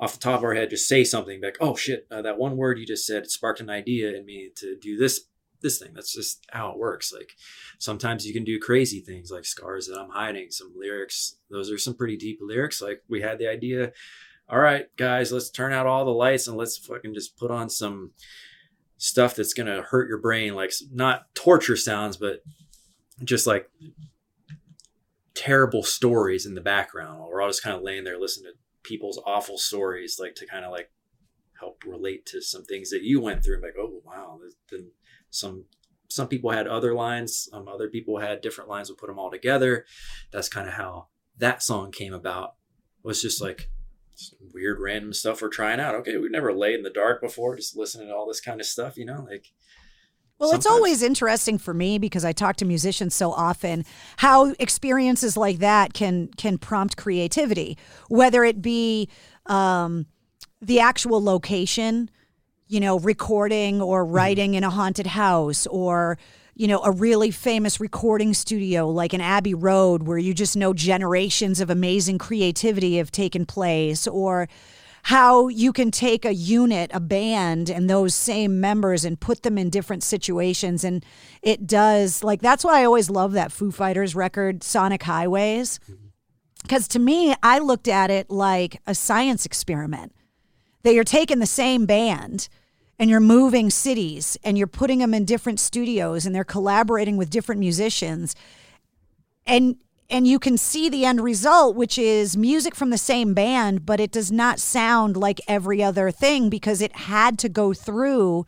[0.00, 2.56] off the top of our head just say something like oh shit uh, that one
[2.56, 5.26] word you just said sparked an idea in me to do this
[5.60, 7.32] this thing that's just how it works like
[7.78, 11.78] sometimes you can do crazy things like scars that i'm hiding some lyrics those are
[11.78, 13.92] some pretty deep lyrics like we had the idea
[14.48, 17.68] all right guys let's turn out all the lights and let's fucking just put on
[17.68, 18.12] some
[18.96, 22.42] stuff that's gonna hurt your brain like not torture sounds but
[23.24, 23.70] just like
[25.34, 29.20] terrible stories in the background we're all just kind of laying there listening to people's
[29.26, 30.90] awful stories, like to kind of like
[31.60, 33.60] help relate to some things that you went through.
[33.60, 34.40] Like, oh wow,
[34.70, 34.90] then
[35.30, 35.64] some
[36.10, 38.88] some people had other lines, some other people had different lines.
[38.88, 39.84] We'll put them all together.
[40.32, 42.54] That's kind of how that song came about.
[43.04, 43.70] It was just like
[44.52, 45.94] weird random stuff we're trying out.
[45.96, 48.66] Okay, we've never laid in the dark before, just listening to all this kind of
[48.66, 49.46] stuff, you know, like
[50.38, 50.66] well, Sometimes.
[50.66, 53.84] it's always interesting for me because I talk to musicians so often
[54.18, 57.76] how experiences like that can can prompt creativity,
[58.08, 59.08] whether it be
[59.46, 60.06] um,
[60.60, 62.08] the actual location,
[62.68, 64.14] you know, recording or mm-hmm.
[64.14, 66.18] writing in a haunted house, or
[66.54, 70.74] you know, a really famous recording studio like an Abbey Road, where you just know
[70.74, 74.48] generations of amazing creativity have taken place, or
[75.04, 79.56] how you can take a unit, a band, and those same members and put them
[79.56, 80.84] in different situations.
[80.84, 81.04] And
[81.40, 85.78] it does, like, that's why I always love that Foo Fighters record, Sonic Highways.
[86.62, 90.12] Because to me, I looked at it like a science experiment.
[90.82, 92.48] That you're taking the same band
[92.98, 97.30] and you're moving cities and you're putting them in different studios and they're collaborating with
[97.30, 98.34] different musicians.
[99.46, 99.76] And
[100.10, 104.00] and you can see the end result, which is music from the same band, but
[104.00, 108.46] it does not sound like every other thing because it had to go through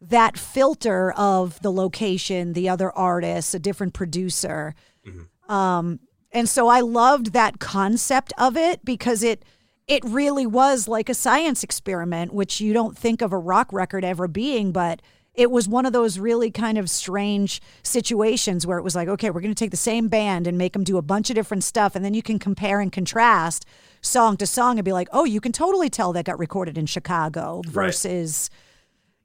[0.00, 4.74] that filter of the location, the other artists, a different producer.
[5.06, 5.52] Mm-hmm.
[5.52, 6.00] Um,
[6.32, 9.42] and so I loved that concept of it because it
[9.90, 14.04] it really was like a science experiment, which you don't think of a rock record
[14.04, 15.02] ever being, but
[15.34, 19.30] it was one of those really kind of strange situations where it was like, okay,
[19.30, 21.64] we're going to take the same band and make them do a bunch of different
[21.64, 21.96] stuff.
[21.96, 23.66] And then you can compare and contrast
[24.00, 26.86] song to song and be like, oh, you can totally tell that got recorded in
[26.86, 28.48] Chicago versus.
[28.52, 28.56] Right.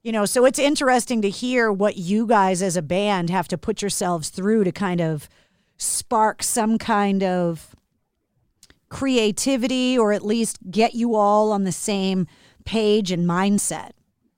[0.04, 3.58] You know, so it's interesting to hear what you guys as a band have to
[3.58, 5.30] put yourselves through to kind of
[5.78, 7.75] spark some kind of
[8.96, 12.28] creativity or at least get you all on the same
[12.66, 13.92] page and mindset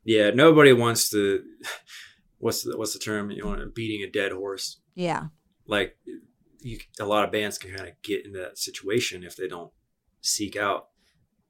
[0.08, 1.44] yeah, nobody wants to.
[2.40, 3.32] What's the what's the term?
[3.32, 4.80] You want beating a dead horse.
[4.94, 5.30] Yeah.
[5.66, 5.98] Like,
[6.62, 9.72] you, a lot of bands can kind of get into that situation if they don't
[10.22, 10.90] seek out,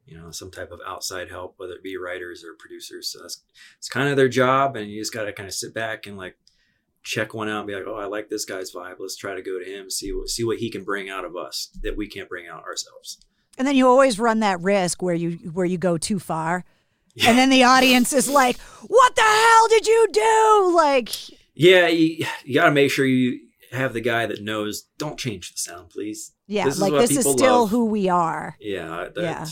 [0.06, 3.12] you know, some type of outside help, whether it be writers or producers.
[3.12, 3.44] So that's
[3.78, 6.18] it's kind of their job, and you just got to kind of sit back and
[6.18, 6.38] like
[7.08, 8.96] check one out and be like, oh, I like this guy's vibe.
[9.00, 11.36] Let's try to go to him, see what see what he can bring out of
[11.36, 13.20] us that we can't bring out ourselves.
[13.58, 16.64] And then you always run that risk where you where you go too far
[17.18, 17.32] yeah.
[17.32, 21.10] And then the audience is like, "What the hell did you do?" Like,
[21.56, 23.40] yeah, you, you got to make sure you
[23.72, 24.84] have the guy that knows.
[25.00, 26.34] Don't change the sound, please.
[26.46, 27.72] Yeah, this like is this is still love.
[27.72, 28.56] who we are.
[28.60, 29.48] Yeah, yeah.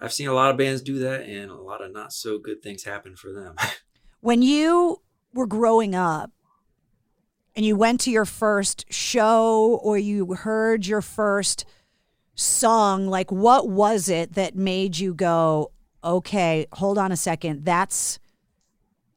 [0.00, 2.64] I've seen a lot of bands do that, and a lot of not so good
[2.64, 3.54] things happen for them.
[4.20, 5.02] when you
[5.32, 6.32] were growing up,
[7.54, 11.64] and you went to your first show, or you heard your first
[12.34, 15.70] song, like what was it that made you go,
[16.02, 18.18] okay, hold on a second, that's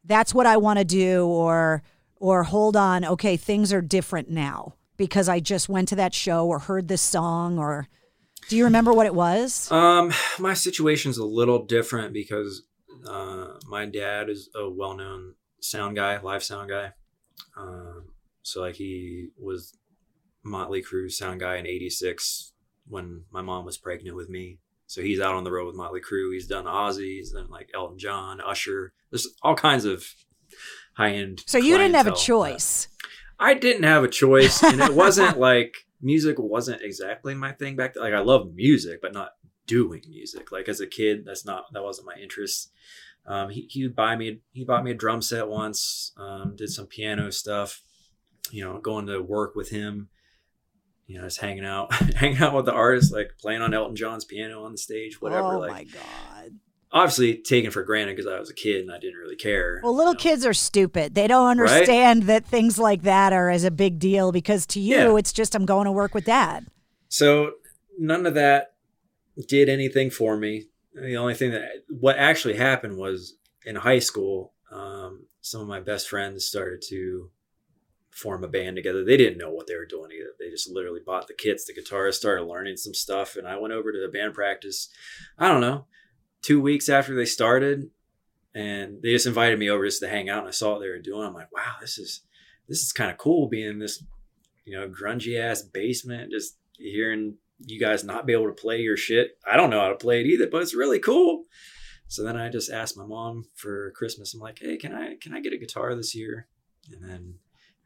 [0.03, 1.81] that's what I want to do or
[2.17, 6.45] or hold on, okay, things are different now because I just went to that show
[6.45, 7.87] or heard this song or
[8.47, 9.71] do you remember what it was?
[9.71, 12.63] Um my situation's a little different because
[13.07, 16.91] uh, my dad is a well-known sound guy, live sound guy.
[17.57, 18.05] Um,
[18.45, 19.75] so like he was
[20.43, 22.53] Motley Crue sound guy in 86
[22.87, 24.59] when my mom was pregnant with me.
[24.85, 26.31] So he's out on the road with Motley Crue.
[26.31, 27.17] He's done Ozzy.
[27.17, 28.93] He's done like Elton John, Usher.
[29.09, 30.05] There's all kinds of
[30.93, 31.43] high end.
[31.47, 32.87] So you didn't have a choice.
[33.39, 37.95] I didn't have a choice, and it wasn't like music wasn't exactly my thing back
[37.95, 38.03] then.
[38.03, 39.31] Like I love music, but not
[39.65, 40.51] doing music.
[40.51, 42.71] Like as a kid, that's not that wasn't my interest.
[43.25, 46.13] Um, he he would buy me he bought me a drum set once.
[46.15, 47.81] Um, did some piano stuff.
[48.51, 50.09] You know, going to work with him
[51.07, 54.25] you know, just hanging out, hanging out with the artists, like playing on Elton John's
[54.25, 55.53] piano on the stage, whatever.
[55.53, 56.51] Oh like, my god.
[56.91, 59.81] obviously taken for granted because I was a kid and I didn't really care.
[59.83, 61.13] Well, little kids are stupid.
[61.15, 64.95] They don't understand that things like that are as a big deal because to you,
[64.95, 65.17] Yeah.
[65.17, 66.65] it's just I'm going to work with dad.
[67.07, 67.51] So
[67.99, 68.73] none of that
[69.47, 70.65] did anything for me.
[70.93, 73.35] The only thing that what actually happened was
[73.65, 77.29] in high school, um, some of my best friends started to
[78.15, 79.03] form a band together.
[79.03, 80.31] They didn't know what they were doing either.
[80.39, 83.73] They just literally bought the kits, the guitars, started learning some stuff, and I went
[83.73, 84.89] over to the band practice.
[85.37, 85.85] I don't know,
[86.41, 87.89] two weeks after they started,
[88.55, 90.39] and they just invited me over just to hang out.
[90.39, 91.27] And I saw what they were doing.
[91.27, 92.21] I'm like, wow, this is
[92.69, 94.01] this is kind of cool being in this,
[94.63, 98.97] you know, grungy ass basement, just hearing you guys not be able to play your
[98.97, 99.37] shit.
[99.45, 101.43] I don't know how to play it either, but it's really cool.
[102.07, 104.33] So then I just asked my mom for Christmas.
[104.33, 106.47] I'm like, hey, can I can I get a guitar this year?
[106.91, 107.35] And then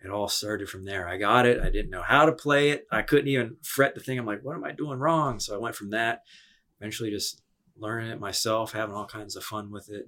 [0.01, 1.07] it all started from there.
[1.07, 1.59] I got it.
[1.61, 2.87] I didn't know how to play it.
[2.91, 4.17] I couldn't even fret the thing.
[4.17, 5.39] I'm like, what am I doing wrong?
[5.39, 6.23] So I went from that,
[6.79, 7.41] eventually just
[7.77, 10.07] learning it myself, having all kinds of fun with it.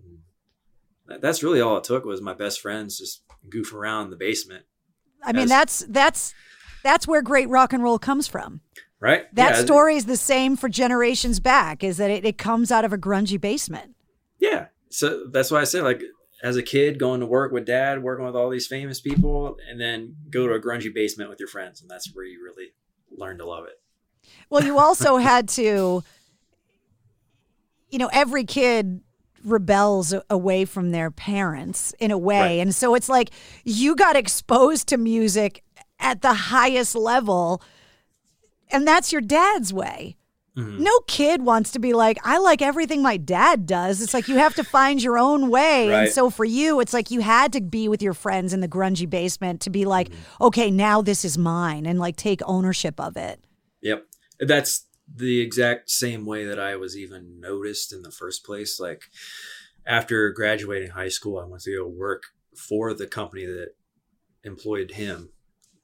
[1.07, 4.17] And that's really all it took was my best friends just goof around in the
[4.17, 4.65] basement.
[5.23, 6.33] I mean, As- that's that's
[6.83, 8.61] that's where great rock and roll comes from.
[8.99, 9.33] Right?
[9.35, 11.83] That Yeah, story is the same for generations back.
[11.83, 13.95] Is that it, it comes out of a grungy basement.
[14.39, 14.67] Yeah.
[14.89, 16.03] So that's why I say like,
[16.41, 19.79] as a kid, going to work with dad, working with all these famous people, and
[19.79, 21.81] then go to a grungy basement with your friends.
[21.81, 22.71] And that's where you really
[23.11, 23.79] learn to love it.
[24.49, 26.03] Well, you also had to,
[27.89, 29.01] you know, every kid
[29.43, 32.39] rebels away from their parents in a way.
[32.39, 32.59] Right.
[32.61, 33.31] And so it's like
[33.63, 35.63] you got exposed to music
[35.99, 37.61] at the highest level,
[38.71, 40.17] and that's your dad's way.
[40.57, 40.83] Mm-hmm.
[40.83, 44.01] No kid wants to be like, I like everything my dad does.
[44.01, 45.93] It's like you have to find your own way.
[45.93, 48.67] And so for you, it's like you had to be with your friends in the
[48.67, 50.09] grungy basement to be like,
[50.41, 53.43] okay, now this is mine and like take ownership of it.
[53.81, 54.05] Yep.
[54.41, 58.79] That's the exact same way that I was even noticed in the first place.
[58.79, 59.03] Like,
[59.85, 62.23] after graduating high school, I went to go work
[62.55, 63.69] for the company that
[64.43, 65.29] employed him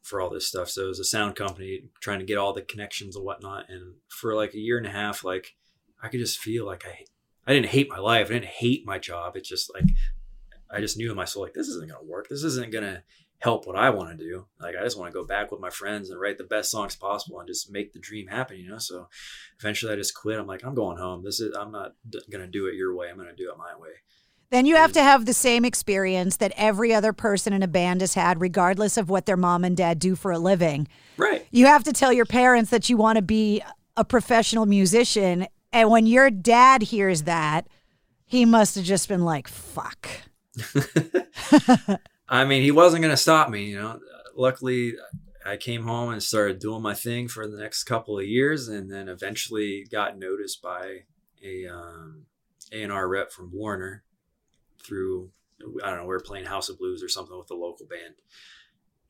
[0.08, 0.70] for all this stuff.
[0.70, 3.70] So it was a sound company trying to get all the connections and whatnot.
[3.70, 5.56] And for like a year and a half, like
[6.02, 7.06] I could just feel like I,
[7.46, 8.28] I didn't hate my life.
[8.28, 9.36] I didn't hate my job.
[9.36, 9.86] It's just like,
[10.70, 12.28] I just knew in my soul, like, this isn't going to work.
[12.30, 13.04] This isn't going to
[13.40, 14.48] help what I want to do.
[14.60, 16.96] Like, I just want to go back with my friends and write the best songs
[16.96, 18.78] possible and just make the dream happen, you know?
[18.80, 19.08] So
[19.60, 20.38] eventually I just quit.
[20.38, 21.24] I'm like, I'm going home.
[21.24, 21.94] This is, I'm not
[22.30, 23.10] going to do it your way.
[23.10, 23.92] I'm going to do it my way.
[24.50, 28.00] Then you have to have the same experience that every other person in a band
[28.00, 30.88] has had, regardless of what their mom and dad do for a living.
[31.18, 31.46] Right.
[31.52, 33.62] You have to tell your parents that you want to be
[33.98, 35.48] a professional musician.
[35.74, 37.68] And when your dad hears that,
[38.26, 40.08] he must have just been like, fuck.
[42.30, 44.00] I mean, he wasn't going to stop me, you know.
[44.36, 44.94] Luckily,
[45.46, 48.92] I came home and started doing my thing for the next couple of years, and
[48.92, 51.04] then eventually got noticed by
[51.44, 52.26] a um,
[52.72, 54.04] A&R rep from Warner
[54.88, 55.30] through
[55.84, 58.16] I don't know, we were playing House of Blues or something with a local band.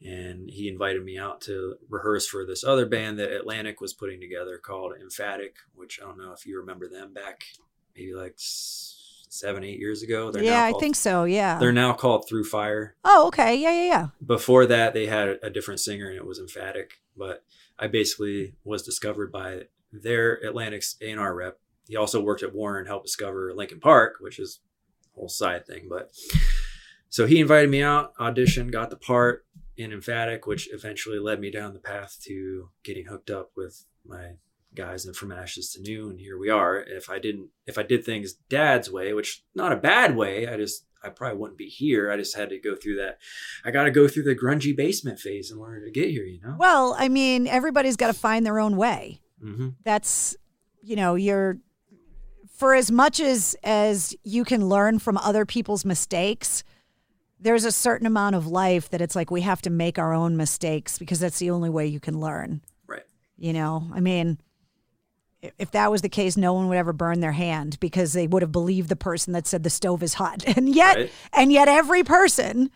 [0.05, 4.21] And he invited me out to rehearse for this other band that Atlantic was putting
[4.21, 7.43] together called Emphatic, which I don't know if you remember them back
[7.95, 10.31] maybe like seven, eight years ago.
[10.31, 11.23] They're yeah, now I think so.
[11.23, 11.57] Yeah.
[11.57, 13.55] They're now called Through Fire oh, okay.
[13.55, 14.07] Yeah, yeah, yeah.
[14.25, 17.43] before that they had a different singer and it was emphatic but
[17.79, 22.87] i basically was discovered by their atlantic's a&r rep he also worked at warner and
[22.87, 24.59] helped discover Linkin Park which is
[25.17, 26.11] whole side thing but
[27.09, 29.45] so he invited me out auditioned got the part
[29.75, 34.31] in emphatic which eventually led me down the path to getting hooked up with my
[34.75, 37.83] guys and from ashes to new and here we are if i didn't if i
[37.83, 41.67] did things dad's way which not a bad way i just i probably wouldn't be
[41.67, 43.17] here i just had to go through that
[43.65, 46.39] i got to go through the grungy basement phase in order to get here you
[46.41, 49.21] know Well, I mean, everybody's got to find their own way.
[49.43, 49.69] mm-hmm.
[49.83, 50.35] That's,
[50.83, 51.57] you know, you're,
[52.57, 56.63] for as much as as you can learn from other people's mistakes,
[57.39, 60.35] there's a certain amount of life that it's like we have to make our own
[60.35, 62.61] mistakes because that's the only way you can learn.
[62.87, 63.03] Right.
[63.37, 64.39] You know, I mean,
[65.59, 68.41] if that was the case, no one would ever burn their hand because they would
[68.41, 70.43] have believed the person that said the stove is hot.
[70.57, 71.11] And yet, Right.
[71.33, 72.71] and yet every person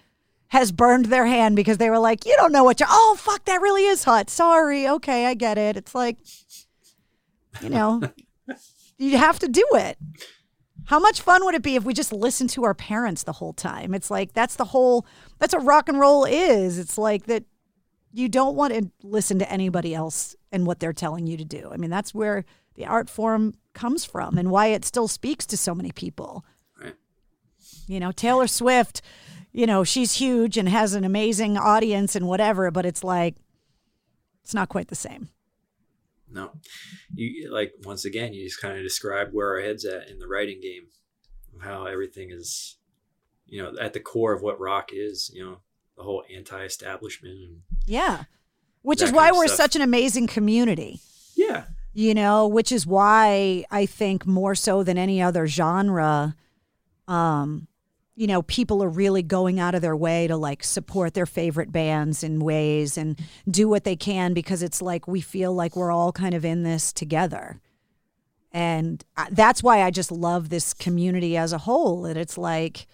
[0.50, 3.46] has burned their hand because they were like, you don't know what you, oh, fuck,
[3.46, 4.30] that really is hot.
[4.30, 4.88] Sorry.
[4.88, 5.76] Okay, I get it.
[5.76, 6.18] It's like,
[7.64, 8.02] you know,
[9.02, 9.98] you have to do it.
[10.86, 13.54] How much fun would it be if we just listened to our parents the whole
[13.54, 13.94] time?
[13.94, 15.06] It's like that's the whole
[15.40, 16.78] that's what rock and roll is.
[16.78, 17.44] It's like that
[18.12, 21.70] you don't want to listen to anybody else and what they're telling you to do.
[21.72, 22.46] I mean, that's where
[22.76, 26.46] the art form comes from and why it still speaks to so many people.
[26.82, 26.96] Right.
[27.88, 29.02] You know, Taylor Swift,
[29.52, 33.36] you know, she's huge and has an amazing audience and whatever, but it's like
[34.44, 35.30] It's not quite the same.
[36.34, 36.52] No,
[37.14, 40.28] you like once again, you just kind of describe where our heads at in the
[40.28, 40.88] writing game,
[41.60, 42.78] how everything is,
[43.48, 45.30] you know, at the core of what rock is.
[45.34, 45.58] You know,
[45.98, 47.36] the whole anti-establishment.
[47.36, 48.24] And Yeah.
[48.82, 49.58] Which is why we're stuff.
[49.58, 51.00] such an amazing community.
[51.36, 51.66] Yeah.
[51.94, 56.36] You know, which is why I think more so than any other genre,
[57.08, 57.68] um,
[58.16, 61.72] you know, people are really going out of their way to like support their favorite
[61.72, 65.92] bands in ways and do what they can because it's like we feel like we're
[65.92, 67.60] all kind of in this together.
[68.52, 72.06] And that's why I just love this community as a whole.
[72.06, 72.86] And it's like,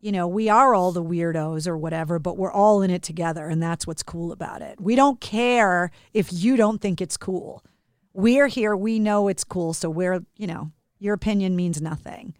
[0.00, 3.48] you know, we are all the weirdos or whatever, but we're all in it together.
[3.48, 4.80] And that's what's cool about it.
[4.80, 7.64] We don't care if you don't think it's cool.
[8.12, 8.76] We're here.
[8.76, 9.74] We know it's cool.
[9.74, 12.34] So we're, you know, your opinion means nothing,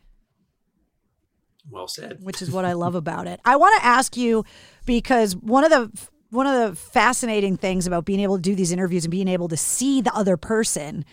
[1.71, 2.19] Well said.
[2.23, 3.41] which is what I love about it.
[3.45, 4.45] I want to ask you
[4.85, 5.91] because one of the,
[6.31, 9.49] one of the fascinating things about being able to do these interviews and being able
[9.49, 11.05] to see the other person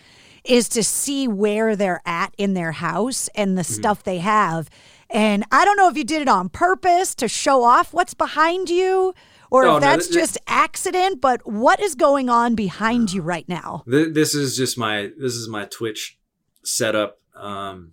[0.44, 3.72] is to see where they're at in their house and the Mm-hmm.
[3.74, 4.68] stuff they have.
[5.10, 8.68] And I don't know if you did it on purpose to show off what's behind
[8.68, 9.14] you
[9.50, 13.22] or No, if that's th- th- just accident, but what is going on behind you
[13.32, 13.84] right now?
[13.90, 16.18] Th- this is just my this is my Twitch
[16.62, 17.20] setup.
[17.34, 17.92] Um,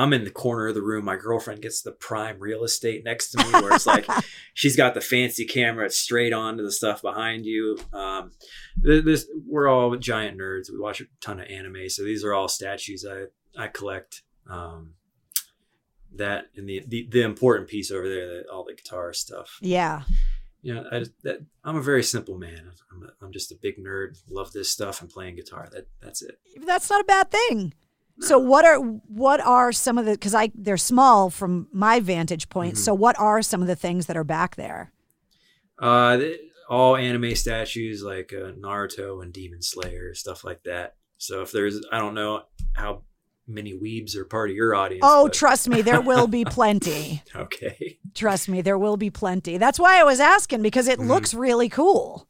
[0.00, 1.04] I'm in the corner of the room.
[1.04, 4.06] My girlfriend gets the prime real estate next to me, where it's like
[4.54, 5.84] she's got the fancy camera.
[5.84, 7.78] It's straight on to the stuff behind you.
[7.92, 8.30] Um,
[8.80, 10.70] this we're all giant nerds.
[10.70, 13.24] We watch a ton of anime, so these are all statues I
[13.62, 14.22] I collect.
[14.48, 14.94] Um,
[16.14, 19.58] that and the, the the important piece over there, that all the guitar stuff.
[19.60, 20.02] Yeah.
[20.62, 22.70] You know, I, that, I'm a very simple man.
[22.92, 24.18] I'm, a, I'm just a big nerd.
[24.28, 25.68] Love this stuff and playing guitar.
[25.72, 26.38] That that's it.
[26.66, 27.74] That's not a bad thing.
[28.20, 32.48] So what are what are some of the cuz I they're small from my vantage
[32.48, 32.74] point.
[32.74, 32.82] Mm-hmm.
[32.84, 34.92] So what are some of the things that are back there?
[35.78, 36.18] Uh,
[36.68, 40.94] all anime statues like uh, Naruto and Demon Slayer, stuff like that.
[41.18, 42.42] So if there's, I don't know
[42.74, 43.02] how
[43.48, 45.00] many weebs are part of your audience.
[45.04, 47.22] Oh, but- trust me, there will be plenty.
[47.34, 47.98] okay.
[48.14, 49.56] Trust me, there will be plenty.
[49.58, 51.08] That's why I was asking because it Mhm.
[51.08, 52.28] looks really cool.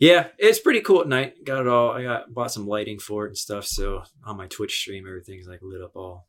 [0.00, 1.44] Yeah, it's pretty cool at night.
[1.44, 1.90] Got it all.
[1.90, 3.66] I got bought some lighting for it and stuff.
[3.66, 6.26] So on my Twitch stream, everything's like lit up all,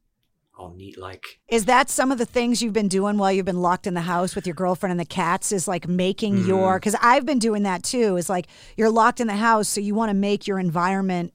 [0.58, 1.24] all neat like.
[1.48, 4.02] Is that some of the things you've been doing while you've been locked in the
[4.02, 5.54] house with your girlfriend and the cats?
[5.54, 6.48] Is like making Mhm.
[6.48, 8.18] your because I've been doing that too.
[8.18, 11.34] Is like you're locked in the house, so you want to make your environment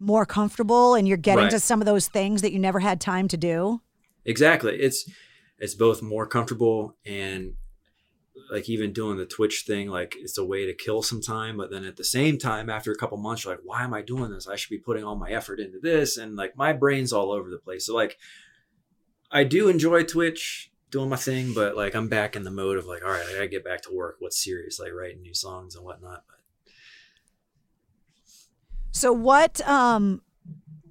[0.00, 1.50] more comfortable, and you're getting Right.
[1.50, 3.82] to some of those things that you never had time to do.
[4.24, 4.76] Exactly.
[4.80, 5.08] It's
[5.58, 7.52] it's both more comfortable and
[8.50, 11.56] like even doing the Twitch thing, like it's a way to kill some time.
[11.56, 14.02] But then at the same time, after a couple months, you're like, why am I
[14.02, 14.48] doing this?
[14.48, 16.16] I should be putting all my effort into this.
[16.16, 17.86] And like my brain's all over the place.
[17.86, 18.18] So like
[19.30, 22.86] I do enjoy Twitch doing my thing, but like I'm back in the mode of
[22.86, 24.16] like, all right, I gotta get back to work.
[24.18, 24.78] What's serious?
[24.78, 26.24] Like writing new songs and whatnot.
[26.28, 26.72] But
[28.90, 29.66] So what?
[29.66, 30.22] Um,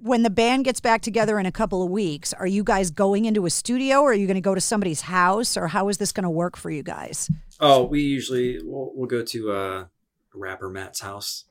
[0.02, 3.24] when the band gets back together in a couple of weeks, are you guys going
[3.24, 5.98] into a studio, or are you going to go to somebody's house, or how is
[5.98, 7.30] this going to work for you guys?
[7.60, 9.84] Oh, we usually we'll, we'll go to uh,
[10.34, 11.44] rapper Matt's house,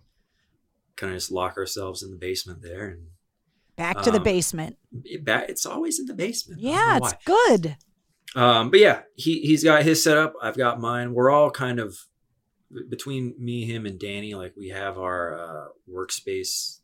[0.97, 3.07] kind of just lock ourselves in the basement there, and
[3.77, 4.77] Back to the Um, basement.
[5.05, 6.59] it, ba- it's always in the basement.
[6.61, 7.77] Yeah, it's good.
[8.35, 10.33] Um, but yeah, he he's got his setup.
[10.41, 11.13] I've got mine.
[11.13, 11.97] We're all kind of
[12.89, 14.35] between me, him, and Danny.
[14.35, 16.80] Like we have our uh, workspace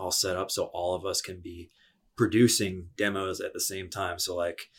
[0.00, 1.70] all set up, so all of us can be
[2.16, 4.18] producing demos at the same time.
[4.18, 4.70] So like,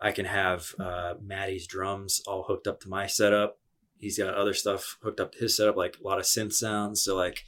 [0.00, 3.58] I can have uh, Maddie's drums all hooked up to my setup.
[3.98, 7.02] He's got other stuff hooked up to his setup, like a lot of synth sounds.
[7.02, 7.44] So like,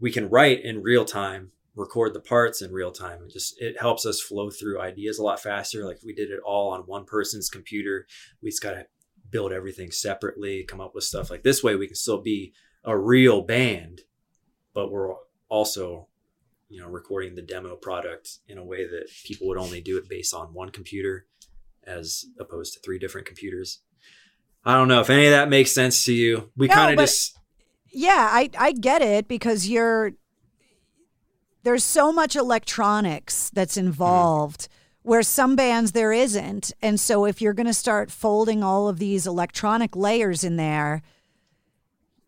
[0.00, 3.80] we can write in real time record the parts in real time it just it
[3.80, 6.80] helps us flow through ideas a lot faster like if we did it all on
[6.82, 8.06] one person's computer
[8.42, 8.86] we just got to
[9.30, 12.52] build everything separately come up with stuff like this way we can still be
[12.84, 14.02] a real band
[14.72, 15.14] but we're
[15.48, 16.06] also
[16.74, 20.08] you know recording the demo product in a way that people would only do it
[20.08, 21.26] based on one computer
[21.86, 23.80] as opposed to three different computers.
[24.64, 26.50] I don't know if any of that makes sense to you.
[26.56, 27.38] We No, kind of just
[27.92, 30.14] Yeah, I I get it because you're
[31.62, 33.86] there's so much electronics that's mm-hmm.
[33.86, 34.66] involved
[35.02, 36.72] where some bands there isn't.
[36.82, 41.02] And so if you're going to start folding all of these electronic layers in there,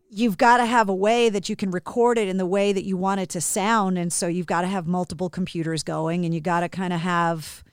[0.09, 2.83] you've got to have a way that you can record it in the way that
[2.83, 6.33] you want it to sound and so you've got to have multiple computers going and
[6.33, 7.63] you got to kind of have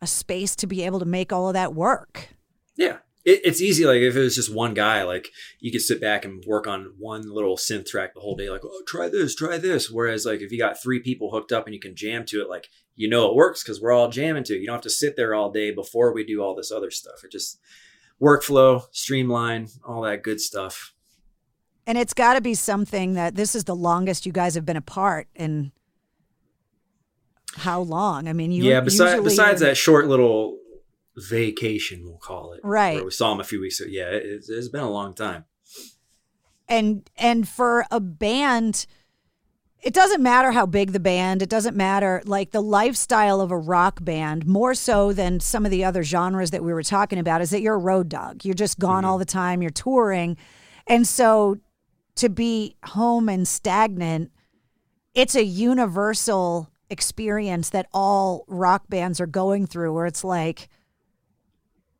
[0.00, 2.28] a space to be able to make all of that work.
[2.76, 2.98] Yeah.
[3.24, 3.84] It, it's easy.
[3.84, 6.94] Like if it was just one guy, like you could sit back and work on
[6.98, 8.50] one little synth track the whole day.
[8.50, 9.90] Like, oh, try this, try this.
[9.90, 12.48] Whereas like if you got three people hooked up and you can jam to it,
[12.48, 14.60] like you know it works because we're all jamming to it.
[14.60, 17.24] You don't have to sit there all day before we do all this other stuff.
[17.24, 17.58] It just
[18.20, 20.94] workflow, streamline, all that good stuff.
[21.86, 24.76] And it's got to be something that this is the longest you guys have been
[24.76, 25.70] apart and
[27.56, 28.28] how long?
[28.28, 28.80] I mean, you yeah.
[28.80, 30.58] Besides, besides that short little
[31.16, 32.60] vacation, we'll call it.
[32.62, 32.96] Right.
[32.96, 33.88] where we saw him a few weeks ago.
[33.90, 35.44] Yeah, it, it's been a long time.
[36.68, 38.86] and and for a band
[39.82, 43.58] it doesn't matter how big the band it doesn't matter like the lifestyle of a
[43.58, 47.40] rock band more so than some of the other genres that we were talking about
[47.40, 49.10] is that you're a road dog you're just gone mm-hmm.
[49.10, 50.36] all the time you're touring
[50.88, 51.56] and so
[52.16, 54.30] to be home and stagnant
[55.14, 60.68] it's a universal experience that all rock bands are going through where it's like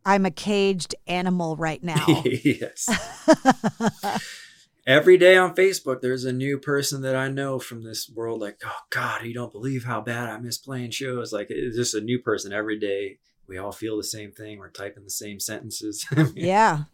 [0.05, 2.89] i'm a caged animal right now yes.
[4.87, 8.41] Every day on Facebook, there's a new person that I know from this world.
[8.41, 11.33] Like, oh God, you don't believe how bad I miss playing shows.
[11.33, 13.19] Like, it's just a new person every day.
[13.49, 14.59] We all feel the same thing.
[14.59, 16.07] We're typing the same sentences.
[16.37, 16.85] yeah.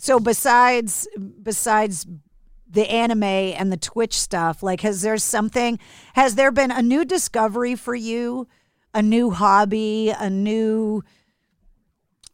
[0.00, 1.06] So besides
[1.42, 2.06] besides
[2.66, 5.78] the anime and the Twitch stuff, like has there something
[6.14, 8.48] has there been a new discovery for you,
[8.94, 11.02] a new hobby, a new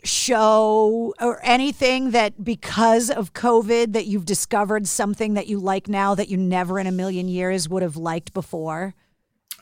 [0.05, 6.15] show or anything that because of COVID that you've discovered something that you like now
[6.15, 8.95] that you never in a million years would have liked before?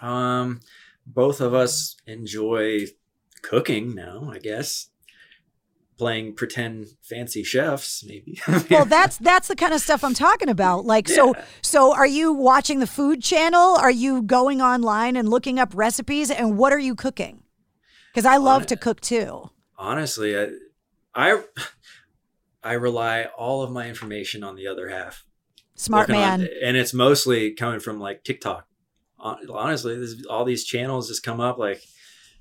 [0.02, 0.60] Um,
[1.06, 2.88] both of us enjoy
[3.40, 4.90] cooking now, I guess.
[5.96, 8.40] Playing pretend fancy chefs, maybe.
[8.70, 12.32] well that's that's the kind of stuff i'm talking about like so so are you
[12.32, 16.78] watching the food channel are you going online and looking up recipes and what are
[16.80, 17.44] you cooking
[18.12, 20.48] because i love to cook too Honestly, I,
[21.14, 21.42] I
[22.62, 25.24] I rely all of my information on the other half.
[25.74, 26.48] Smart Looking on- man.
[26.62, 28.66] and it's mostly coming from like TikTok.
[29.18, 31.82] Honestly, this, all these channels just come up like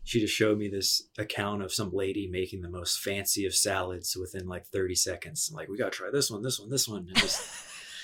[0.03, 4.17] she just showed me this account of some lady making the most fancy of salads
[4.17, 5.49] within like 30 seconds.
[5.49, 7.07] I'm like, we gotta try this one, this one, this one.
[7.07, 7.41] And just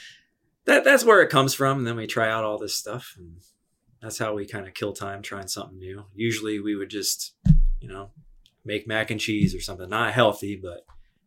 [0.66, 1.80] that that's where it comes from.
[1.80, 3.38] And then we try out all this stuff and
[4.02, 6.06] that's how we kind of kill time trying something new.
[6.16, 7.34] Usually we would just,
[7.82, 8.12] you know,
[8.64, 9.90] make mac and cheese or something.
[9.90, 10.86] Not healthy, but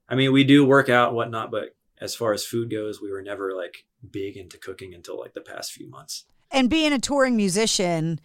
[0.09, 3.13] I mean we do work out and whatnot, but as far as food goes, we
[3.13, 6.25] were never like big into cooking until like the past few months.
[6.51, 8.21] and being a touring musician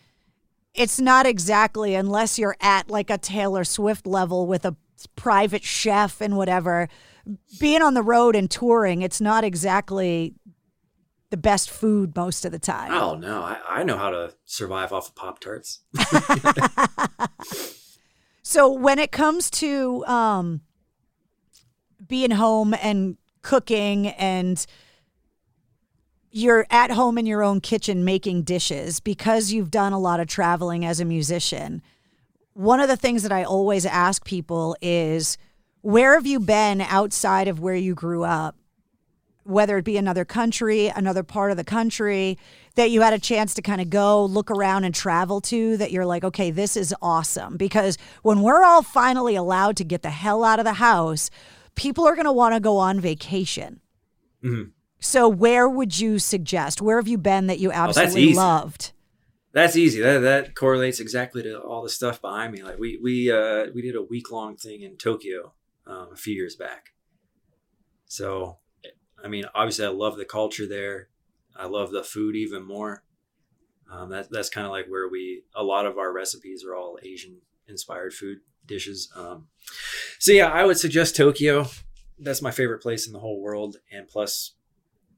[0.77, 4.75] it's not exactly unless you're at like a taylor swift level with a
[5.15, 6.87] private chef and whatever
[7.59, 10.33] being on the road and touring it's not exactly
[11.29, 14.93] the best food most of the time Oh no, I, I know how to survive
[14.93, 15.81] off of Pop Tarts.
[18.49, 20.61] So when it comes to um,
[22.07, 24.65] being home and cooking and
[26.31, 30.27] you're at home in your own kitchen making dishes because you've done a lot of
[30.27, 31.81] traveling as a musician.
[32.53, 35.37] One of the things that I always ask people is
[35.81, 38.55] where have you been outside of where you grew up?
[39.43, 42.37] Whether it be another country, another part of the country
[42.75, 45.91] that you had a chance to kind of go look around and travel to, that
[45.91, 47.55] you're like, okay, this is awesome.
[47.55, 51.29] Because when we're all finally allowed to get the hell out of the house,
[51.75, 53.79] people are going to want to go on vacation.
[54.43, 54.71] Mhm.
[54.99, 56.81] So, where would you suggest?
[56.81, 58.35] Where have you been that you that's absolutely easy.
[58.35, 58.91] loved?
[59.53, 60.01] That's easy.
[60.01, 62.63] That that correlates exactly to all the stuff behind me.
[62.63, 65.53] Like we we uh we did a week long thing in Tokyo
[65.85, 66.93] um, a few years back.
[68.05, 68.57] So,
[69.23, 71.09] I mean, obviously, I love the culture there.
[71.55, 73.03] I love the food even more.
[73.91, 76.99] Um, that that's kind of like where we a lot of our recipes are all
[77.03, 77.37] Asian
[77.67, 79.11] inspired food dishes.
[79.15, 79.47] Um,
[80.19, 81.67] so yeah, I would suggest Tokyo.
[82.19, 83.77] That's my favorite place in the whole world.
[83.91, 84.53] And plus,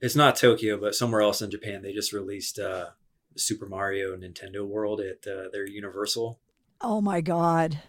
[0.02, 1.82] it's not Tokyo, but somewhere else in Japan.
[1.82, 2.88] They just released uh,
[3.36, 6.40] Super Mario Nintendo World at uh, their Universal.
[6.82, 7.80] Oh my God.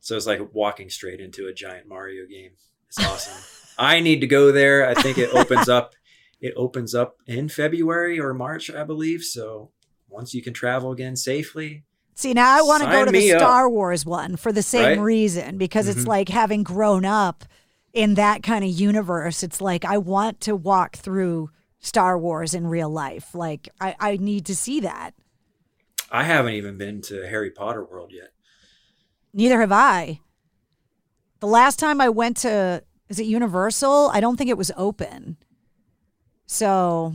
[0.00, 2.52] So it's like walking straight into a giant Mario game.
[2.88, 3.42] It's awesome.
[3.78, 4.88] I need to go there.
[4.88, 5.94] I think it opens up.
[6.42, 9.22] It opens up in February or March, I believe.
[9.22, 9.72] So
[10.08, 11.84] once you can travel again safely,
[12.14, 13.40] See, now I want to go to the me up.
[13.40, 14.98] Star Wars one for the same Right?
[15.00, 16.08] reason because it's Mhm.
[16.08, 17.44] like having grown up
[17.92, 19.42] in that kind of universe.
[19.42, 23.34] It's like I want to walk through Star Wars in real life.
[23.34, 25.14] Like I, I need to see that.
[26.10, 28.32] I haven't even been to Harry Potter World yet.
[29.32, 30.20] Neither have I.
[31.40, 34.10] The last time I went to is it Universal?
[34.12, 35.36] I don't think it was open.
[36.46, 37.14] So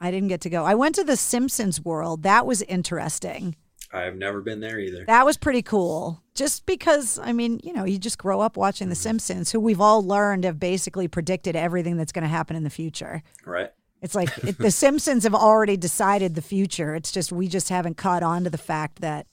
[0.00, 0.64] I didn't get to go.
[0.64, 2.22] I went to the Simpsons World.
[2.22, 3.56] That was interesting.
[3.92, 5.04] I've never been there either.
[5.06, 6.20] That was pretty cool.
[6.34, 9.02] Just because, I mean, you know, you just grow up watching The mm-hmm.
[9.02, 12.70] Simpsons, who we've all learned have basically predicted everything that's going to happen in the
[12.70, 13.22] future.
[13.46, 13.70] Right.
[14.04, 16.94] It's like it, The Simpsons have already decided the future.
[16.94, 19.26] It's just we just haven't caught on to the fact that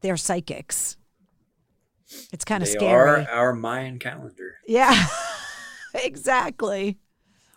[0.00, 0.96] they're psychics.
[2.32, 3.26] It's kind of scary.
[3.26, 4.56] are our Mayan calendar.
[4.66, 5.06] Yeah,
[5.94, 6.98] exactly.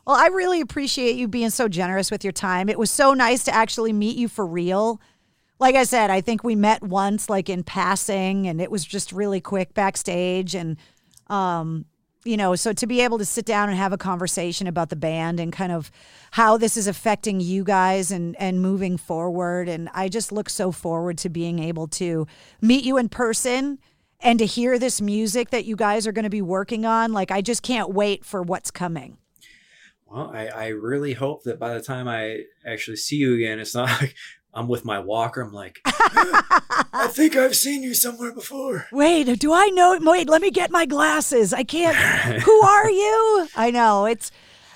[0.06, 2.68] Well, I really appreciate you being so generous with your time.
[2.68, 5.00] It was so nice to actually meet you for real.
[5.60, 9.14] Like I said, I think we met once, like in passing, and it was just
[9.14, 10.56] really quick backstage.
[10.56, 10.76] And,
[11.28, 11.86] um,
[12.26, 14.96] you know, so to be able to sit down and have a conversation about the
[14.96, 15.92] band and kind of
[16.32, 20.72] how this is affecting you guys and and moving forward, and I just look so
[20.72, 22.28] forward to being able to
[22.62, 23.80] meet you in person
[24.20, 27.12] and to hear this music that you guys are going to be working on.
[27.12, 29.18] Like, I just can't wait for what's coming.
[30.08, 33.76] Well, I, I really hope that by the time I actually see you again, it's
[33.76, 34.16] not like
[34.54, 35.42] I'm with my walker.
[35.42, 38.88] I'm like, I think I've seen you somewhere before.
[38.92, 39.98] Wait, do I know?
[40.00, 41.54] Wait, let me get my glasses.
[41.54, 41.96] I can't.
[42.44, 43.48] Who are you?
[43.56, 44.32] I know it's,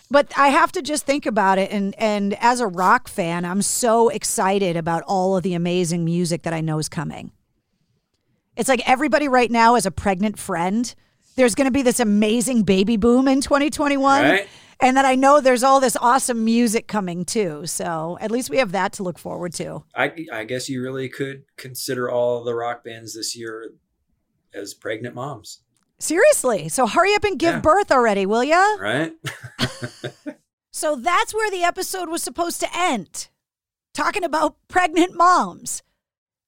[0.09, 1.71] but I have to just think about it.
[1.71, 6.41] And and as a rock fan, I'm so excited about all of the amazing music
[6.43, 7.31] that I know is coming.
[8.55, 10.93] It's like everybody right now is a pregnant friend.
[11.35, 14.23] There's going to be this amazing baby boom in 2021.
[14.23, 14.47] Right.
[14.79, 17.65] And then I know there's all this awesome music coming too.
[17.65, 19.83] So at least we have that to look forward to.
[19.95, 23.71] I, I guess you really could consider all the rock bands this year
[24.53, 25.61] as pregnant moms,
[25.99, 26.69] Seriously.
[26.69, 27.59] So hurry up and give Yeah.
[27.61, 28.75] birth already, will ya?
[28.79, 29.13] right?
[30.71, 33.29] So that's where the episode was supposed to end,
[33.95, 35.81] talking about pregnant moms.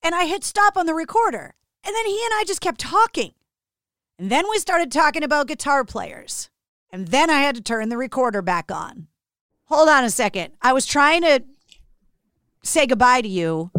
[0.03, 1.56] And I hit stop on the recorder.
[1.84, 3.31] And then he and I just kept talking.
[4.19, 6.51] And then we started talking about guitar players.
[6.91, 9.07] And then I had to turn the recorder back on.
[9.66, 10.53] Hold on a second.
[10.61, 11.44] I was trying to
[12.64, 13.72] say goodbye to you,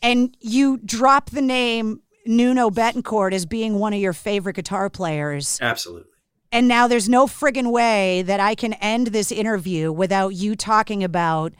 [0.00, 5.58] and you drop the name Nuno Bettencourt as being one of your favorite guitar players.
[5.60, 6.08] Absolutely.
[6.50, 11.02] And now there's no friggin' way that I can end this interview without you talking
[11.04, 11.52] about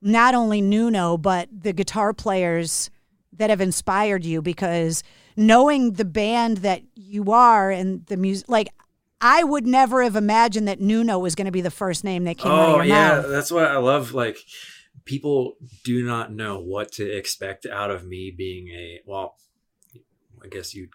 [0.00, 2.90] not only Nuno, but the guitar players
[3.34, 5.02] that have inspired you because
[5.36, 8.68] knowing the band that you are and the music, like,
[9.22, 12.38] I would never have imagined that Nuno was going to be the first name that
[12.38, 13.28] came out Oh of your yeah, mouth.
[13.28, 14.12] that's what I love.
[14.12, 14.38] Like
[15.04, 15.54] people
[15.84, 19.36] do not know what to expect out of me being a well.
[20.44, 20.90] I guess you'd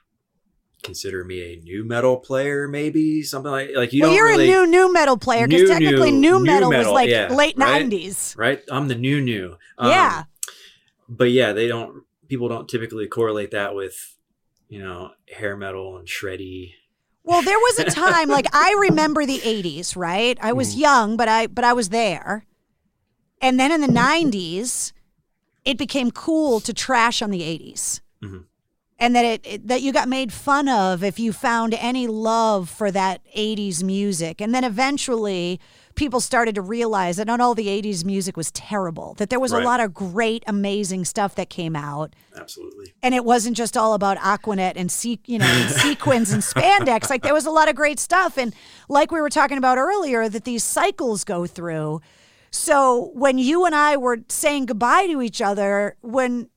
[0.84, 4.52] consider me a new metal player, maybe something like like you well, you're really a
[4.52, 7.86] new new metal player because technically new, new metal, was metal, like yeah, late right?
[7.90, 8.38] '90s.
[8.38, 8.62] right?
[8.70, 9.56] I'm the new new.
[9.78, 10.24] Um, Yeah.
[11.08, 12.04] but yeah, they don't.
[12.28, 14.18] People don't typically correlate that with
[14.68, 16.74] you know hair metal and shreddy.
[17.28, 20.38] Well, there was a time like I remember the 80s, right?
[20.42, 22.46] I was young, but I but I was there.
[23.42, 24.94] And then in the 90s,
[25.66, 28.00] it became cool to trash on the 80s.
[28.24, 28.46] Mhm.
[28.98, 32.70] And that it, it that you got made fun of if you found any love
[32.70, 34.40] for that 80s music.
[34.42, 35.60] And then eventually
[35.98, 39.52] people started to realize that not all the 80s music was terrible, that there was
[39.52, 42.94] a lot of great amazing stuff that came out Absolutely.
[43.04, 47.10] and it wasn't just all about Aquanet and se- you know and sequins and spandex.
[47.10, 48.56] Like there was a lot of great stuff, and
[48.88, 52.00] like we were talking about earlier, that these cycles go through.
[52.52, 56.50] So when you and I were saying goodbye to each other, when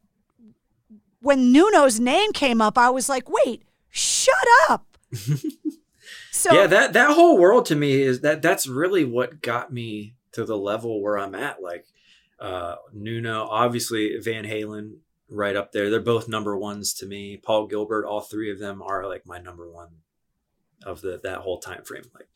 [1.21, 4.35] when Nuno's name came up, I was like, "Wait, shut
[4.69, 4.97] up!"
[6.41, 10.15] so yeah, that that whole world to me is that that's really what got me
[10.33, 11.63] to the level where I'm at.
[11.63, 11.85] Like
[12.39, 14.97] uh Nuno, obviously Van Halen,
[15.29, 15.91] right up there.
[15.91, 17.37] They're both number ones to me.
[17.37, 19.89] Paul Gilbert, all three of them are like my number one
[20.83, 22.05] of the that whole time frame.
[22.15, 22.29] Like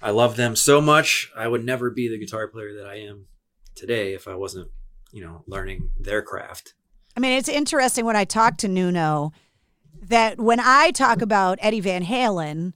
[0.00, 1.30] I love them so much.
[1.36, 3.26] I would never be the guitar player that I am
[3.76, 4.70] today if I wasn't,
[5.12, 6.74] you know, learning their craft.
[7.16, 9.32] I mean, it's interesting when I talk to Nuno
[10.02, 12.72] that when I talk about Eddie Van Halen,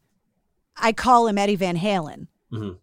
[0.77, 2.27] I call him Eddie Van Halen.
[2.53, 2.79] Mhm.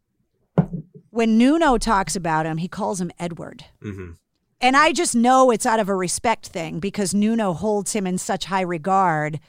[1.10, 3.65] When Nuno talks about him, he calls him Edward.
[3.84, 4.14] Mm-hmm.
[4.60, 8.18] And I just know it's out of a respect thing because Nuno holds him in
[8.18, 9.40] such high regard.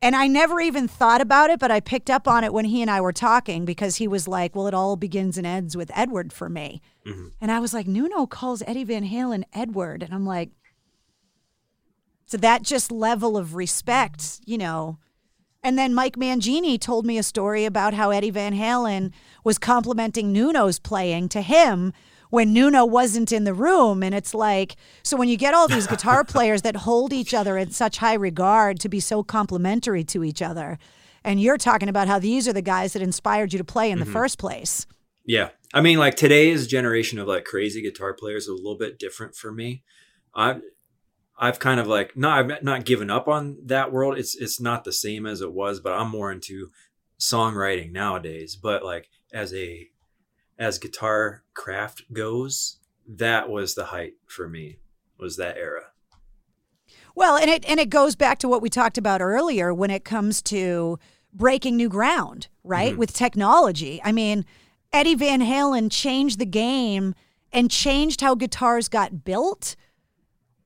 [0.00, 2.82] And I never even thought about it, but I picked up on it when he
[2.82, 5.92] and I were talking because he was like, Well, it all begins and ends with
[5.94, 6.80] Edward for me.
[7.06, 7.28] Mm-hmm.
[7.40, 10.02] And I was like, Nuno calls Eddie Van Halen Edward.
[10.02, 10.50] And I'm like,
[12.26, 14.98] so that just level of respect, you know.
[15.64, 19.12] And then Mike Mangini told me a story about how Eddie Van Halen
[19.44, 21.92] was complimenting Nuno's playing to him
[22.30, 24.02] when Nuno wasn't in the room.
[24.02, 24.74] And it's like,
[25.04, 28.14] so when you get all these guitar players that hold each other in such high
[28.14, 30.78] regard to be so complimentary to each other,
[31.22, 34.00] and you're talking about how these are the guys that inspired you to play in
[34.00, 34.12] the Mhm.
[34.12, 34.86] first place.
[35.24, 35.50] Yeah.
[35.72, 39.36] I mean, like today's generation of like crazy guitar players is a little bit different
[39.36, 39.84] for me.
[40.34, 40.56] I
[41.42, 44.16] I've kind of like no, I've not given up on that world.
[44.16, 46.70] It's it's not the same as it was, but I'm more into
[47.18, 48.54] songwriting nowadays.
[48.54, 49.88] But like as a
[50.56, 52.78] as guitar craft goes,
[53.08, 54.78] that was the height for me.
[55.18, 55.86] Was that era.
[57.16, 60.04] Well, and it and it goes back to what we talked about earlier when it
[60.04, 61.00] comes to
[61.34, 62.94] breaking new ground, right?
[62.94, 62.98] Mhm.
[62.98, 64.00] With technology.
[64.04, 64.44] I mean,
[64.92, 67.16] Eddie Van Halen changed the game
[67.52, 69.74] and changed how guitars got built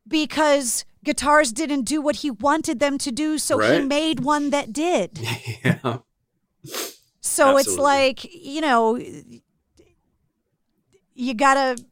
[0.08, 4.72] because guitars didn't do what he wanted them to do, so he made one that
[4.72, 5.18] did.
[5.64, 5.98] yeah.
[7.20, 9.00] So it's like, you know,
[11.14, 11.84] you got to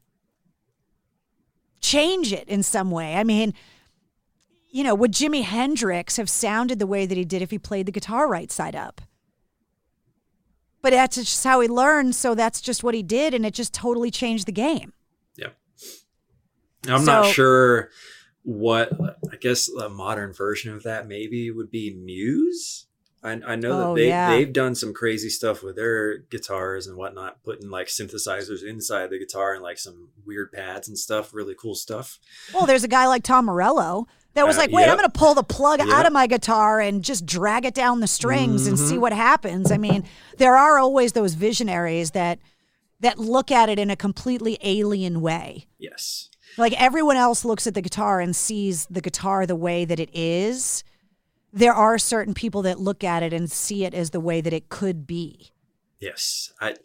[1.81, 3.15] change it in some way.
[3.15, 3.53] I mean,
[4.69, 7.85] you know, would Jimi Hendrix have sounded the way that he did if he played
[7.85, 9.01] the guitar right side up?
[10.81, 13.73] But that's just how he learned, so that's just what he did, and it just
[13.73, 14.93] totally changed the game.
[16.89, 17.89] I'm not sure
[18.43, 18.91] what
[19.31, 22.85] I guess a modern version of that maybe would be Muse.
[23.23, 24.29] I, I know that Oh, they yeah.
[24.29, 29.17] they've done some crazy stuff with their guitars and whatnot, putting like synthesizers inside the
[29.17, 32.19] guitar and like some weird pads and stuff, really cool stuff.
[32.53, 34.05] Well, there's a guy like Tom Morello
[34.35, 36.79] that was Uh, like, wait, I'm going to pull the plug out of my guitar
[36.79, 38.99] and just drag it down the strings and see Mhm.
[39.01, 39.71] what happens.
[39.71, 40.03] I mean,
[40.37, 42.37] there are always those visionaries that
[42.99, 45.67] that look at it in a completely alien way.
[45.79, 46.29] Yes.
[46.57, 50.09] Like everyone else looks at the guitar and sees the guitar the way that it
[50.13, 50.83] is.
[51.51, 54.53] There are certain people that look at it and see it as the way that
[54.53, 55.51] it could be.
[55.99, 56.75] Yes, I,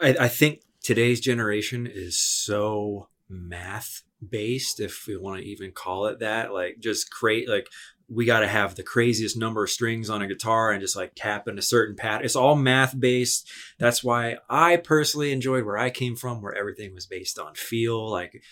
[0.00, 6.06] I, I think today's generation is so math based, if we want to even call
[6.06, 6.52] it that.
[6.52, 7.68] Like, just create like
[8.08, 11.12] we got to have the craziest number of strings on a guitar and just like
[11.14, 12.24] tap in a certain pattern.
[12.24, 13.48] It's all math based.
[13.78, 18.10] That's why I personally enjoyed where I came from, where everything was based on feel.
[18.10, 18.42] Like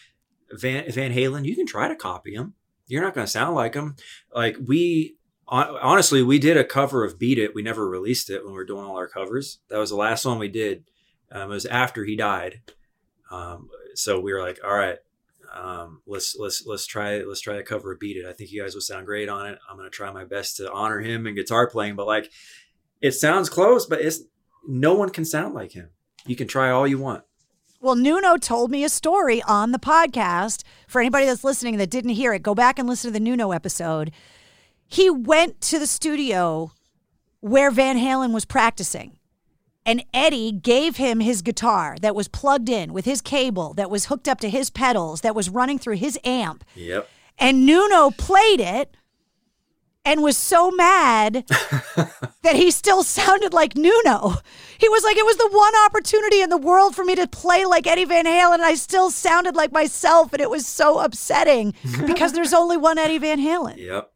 [0.53, 2.55] Van Van Halen, you can try to copy him.
[2.87, 3.97] You're not going to sound like him.
[4.35, 5.17] Like we
[5.49, 8.65] honestly, we did a cover of "Beat It." We never released it when we were
[8.65, 9.59] doing all our covers.
[9.69, 10.85] That was the last one we did.
[11.31, 12.61] Um, it was after he died.
[13.31, 14.99] Um, so we were like, all right,
[15.53, 18.63] um, let's let's let's try let's try a cover of "Beat It." I think you
[18.63, 19.59] guys will sound great on it.
[19.69, 22.31] I'm gonna try my best to honor him in guitar playing, but like,
[23.01, 24.23] it sounds close, but it's
[24.67, 25.91] no one can sound like him.
[26.27, 27.25] You can try all you want.
[27.81, 30.63] Well, Nuno told me a story on the podcast.
[30.89, 33.53] For anybody that's listening that didn't hear it, go back and listen to the Nuno
[33.53, 34.13] episode.
[34.89, 36.73] He went to the studio
[37.41, 39.19] where Van Halen was practicing,
[39.85, 44.07] and Eddie gave him his guitar that was plugged in with his cable, that was
[44.07, 46.65] hooked up to his pedals, that was running through his amp.
[46.75, 47.09] Yep.
[47.39, 48.97] And Nuno played it
[50.05, 51.45] and was so mad
[52.43, 54.37] that he still sounded like Nuno.
[54.79, 57.65] He was like, it was the one opportunity in the world for me to play
[57.65, 61.75] like Eddie Van Halen, and I still sounded like myself, and it was so upsetting
[62.07, 63.77] because there's only one Eddie Van Halen.
[63.79, 64.13] Yep.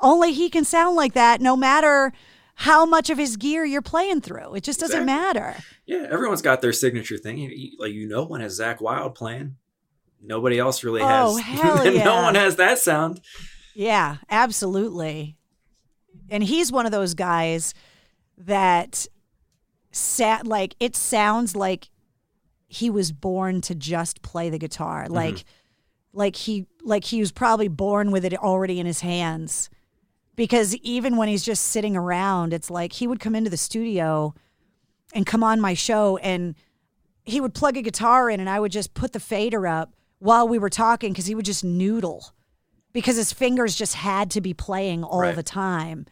[0.00, 2.12] Only he can sound like that, no matter
[2.54, 4.54] how much of his gear you're playing through.
[4.54, 5.40] It just doesn't Exactly.
[5.40, 5.56] matter.
[5.86, 7.38] Yeah, everyone's got their signature thing.
[7.38, 9.56] You- you- Like you know, one has Zakk Wylde playing.
[10.22, 11.38] Nobody else really Oh, has.
[11.60, 13.20] hell no one has that sound.
[13.74, 15.36] Yeah, absolutely.
[16.28, 17.72] And he's one of those guys
[18.38, 19.06] that
[19.92, 21.88] sat like it sounds like
[22.68, 25.04] he was born to just play the guitar.
[25.04, 25.14] Mm-hmm.
[25.14, 25.44] Like
[26.12, 29.70] like he like he was probably born with it already in his hands.
[30.36, 34.34] Because even when he's just sitting around, it's like he would come into the studio
[35.12, 36.54] and come on my show and
[37.24, 40.48] he would plug a guitar in and I would just put the fader up while
[40.48, 42.32] we were talking because he would just noodle
[42.92, 45.36] because his fingers just had to be playing all Right.
[45.36, 46.06] the time.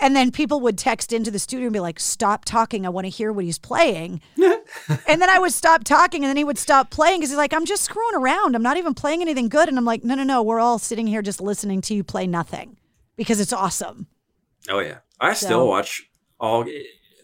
[0.00, 2.86] And then people would text into the studio and be like, stop talking.
[2.86, 4.20] I want to hear what he's playing.
[4.36, 7.52] and then I would stop talking and then he would stop playing because he's like,
[7.52, 8.56] I'm just screwing around.
[8.56, 9.68] I'm not even playing anything good.
[9.68, 10.42] And I'm like, no, no, no.
[10.42, 12.78] We're all sitting here just listening to you play nothing
[13.16, 14.06] because it's awesome.
[14.68, 16.64] Oh yeah, I still watch all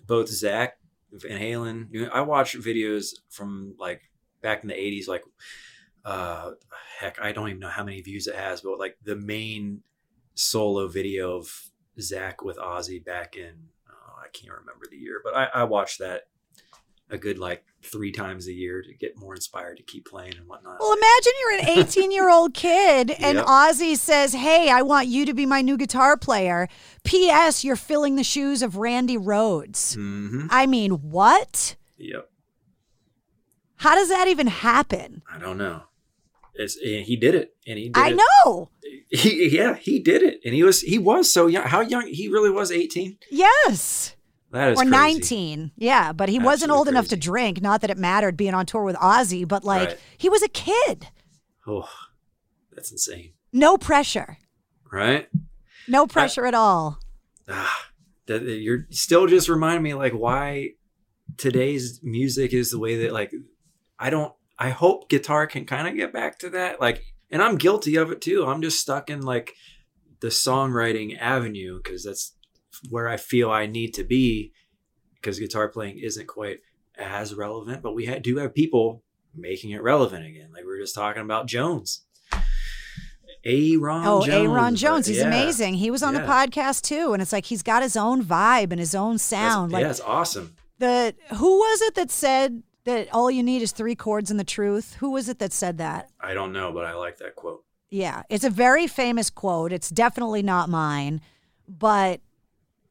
[0.07, 0.71] both Zakk
[1.13, 2.11] Van Halen.
[2.13, 4.03] I watch videos from like
[4.43, 5.25] back in the '80s, like
[6.05, 6.53] uh,
[6.99, 9.83] heck, I don't even know how many views it has, but like the main
[10.35, 11.66] solo video of
[11.99, 13.55] Zakk with Ozzy back in
[13.91, 16.29] oh, I can't remember the year, but I, I watched that
[17.09, 20.49] a good like three times a year to get more inspired to keep playing and
[20.49, 20.79] whatnot.
[20.81, 23.47] Well, imagine you're an 18 year old kid and Yep.
[23.47, 26.69] Ozzy says, Hey, I want you to be my new guitar player.
[27.05, 27.63] P.S.
[27.63, 29.95] You're filling the shoes of Randy Rhoads.
[29.95, 31.77] hmm I mean, what?
[31.99, 32.29] Yep.
[33.77, 35.23] How does that even happen?
[35.33, 35.83] I don't know.
[36.59, 38.21] It's, and he did it, and he did I it.
[38.45, 38.71] know.
[39.11, 41.65] He, yeah, he did it, and he was he was so young.
[41.65, 42.07] How young?
[42.09, 43.19] He really was eighteen.
[43.31, 44.15] Yes.
[44.53, 44.91] That is or crazy.
[44.91, 45.73] 19.
[45.77, 47.61] Yeah, but he wasn't Absolutely old enough to drink.
[47.61, 49.99] Not that it mattered being on tour with Ozzy, but like Right.
[50.17, 51.09] he was a kid.
[51.67, 51.89] Oh,
[52.73, 54.39] that's insane, No pressure.
[54.91, 55.29] right?
[55.89, 57.01] No pressure at all.
[57.49, 57.89] Ah,
[58.27, 60.71] that you're still just reminding me like why
[61.37, 63.33] today's music is the way that like
[63.99, 64.33] I don't.
[64.59, 66.81] I hope guitar can kind of get back to that.
[66.81, 68.45] Like, and I'm guilty of it too.
[68.47, 69.53] I'm just stuck in like
[70.21, 72.35] the songwriting avenue because that's
[72.91, 74.53] where I feel I need to be
[75.15, 76.61] because guitar playing isn't quite
[76.97, 79.03] as relevant, but we ha- do have people
[79.35, 80.49] making it relevant again.
[80.53, 82.05] Like we were just talking about Jones.
[83.45, 84.29] Aaron Oh, Jones.
[84.51, 85.07] Aaron but Jones.
[85.07, 85.27] He's yeah.
[85.29, 85.75] amazing.
[85.75, 87.13] He was on the podcast too.
[87.13, 89.71] And it's like he's got his own vibe and his own sound.
[89.71, 90.57] yeah, like it's awesome.
[90.79, 94.45] the who was it that said that all you need is three chords and the
[94.45, 94.97] truth?
[95.01, 96.09] Who was it that said that?
[96.21, 97.63] I don't know, but I like that quote.
[97.91, 99.73] Yeah, it's a very famous quote.
[99.73, 101.21] It's definitely not mine,
[101.69, 102.21] but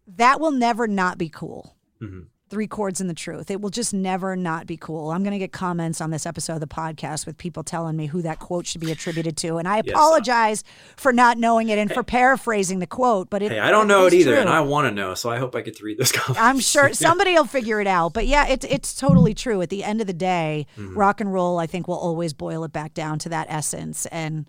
[0.08, 1.76] that will never not be cool.
[2.02, 2.28] Mhm.
[2.48, 3.50] Three chords and the truth.
[3.50, 5.10] It will just never not be cool.
[5.10, 8.06] I'm going to get comments on this episode of the podcast with people telling me
[8.06, 9.90] who that quote should be attributed to, and I Yes.
[9.90, 10.64] apologize
[10.96, 13.32] for not knowing it and for paraphrasing the quote.
[13.32, 14.42] But it, Hey, I don't know it either, true.
[14.42, 16.40] and I want to know, so I hope I get to read this comment.
[16.40, 18.14] I'm sure somebody will figure it out.
[18.14, 19.60] But yeah, it's it's totally true.
[19.64, 20.96] At the end of the day, Mhm.
[20.96, 24.06] rock and roll, I think, will always boil it back down to that essence.
[24.08, 24.48] And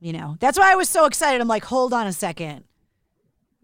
[0.00, 1.40] you know, that's why I was so excited.
[1.40, 2.64] I'm like, hold on a second.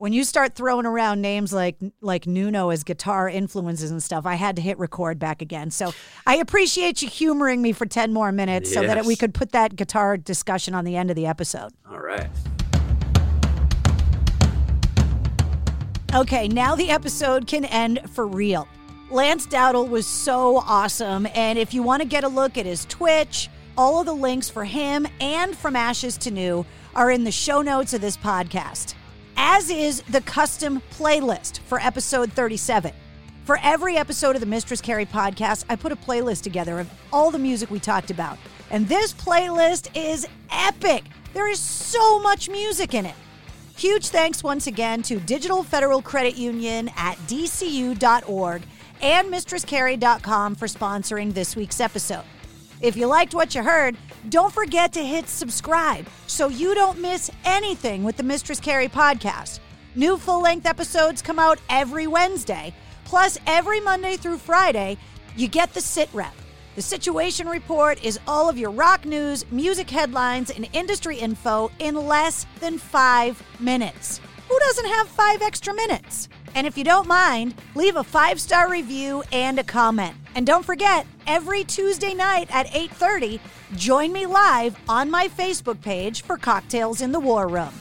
[0.03, 4.35] When you start throwing around names like like Nuno as guitar influences and stuff, I
[4.35, 5.71] had to hit record back again.
[5.71, 5.95] So
[6.27, 9.77] I appreciate you humoring me for ten more minutes so that we could put that
[9.77, 11.71] guitar discussion on the end of the episode.
[11.89, 12.27] All right.
[16.13, 18.67] Okay, now the episode can end for real.
[19.09, 22.87] Lance Dowdle was so awesome, and if you want to get a look at his
[22.87, 23.49] Twitch,
[23.79, 26.67] all of the links for him and from Ashes to New
[26.97, 28.95] are in the show notes of this podcast,
[29.45, 32.93] as is the custom playlist for episode 37.
[33.45, 37.33] For every episode of the Mistress Carrie podcast, I put a playlist together of all
[37.33, 38.39] the music we talked about.
[38.71, 41.03] And this playlist is epic.
[41.35, 43.17] There is so much music in it.
[43.77, 48.63] Huge thanks once again to Digital Federal Credit Union at dcu.org
[49.03, 52.25] and mistresscarrie.com for sponsoring this week's episode.
[52.81, 53.97] If you liked what you heard,
[54.29, 59.61] don't forget to hit subscribe so you don't miss anything with the Mistress Carrie podcast.
[59.95, 62.73] New full length episodes come out every Wednesday,
[63.05, 64.97] plus every Monday through Friday,
[65.37, 66.35] you get the sit rep.
[66.77, 71.95] The Situation Report is all of your rock news, music headlines, and industry info in
[71.95, 74.21] less than five minutes.
[74.49, 76.29] Who doesn't have five extra minutes?
[76.55, 80.15] And if you don't mind, leave a five-star review and a comment.
[80.35, 83.41] And don't forget, every Tuesday night at 8:30,
[83.77, 87.73] join me live on my Facebook page for Cocktails in the War Room.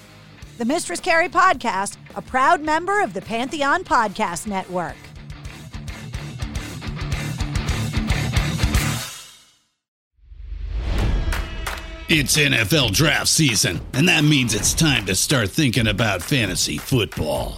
[0.58, 4.96] The Mistress Carrie Podcast, a proud member of the Pantheon Podcast Network.
[12.14, 17.58] It's NFL draft season, and that means it's time to start thinking about fantasy football.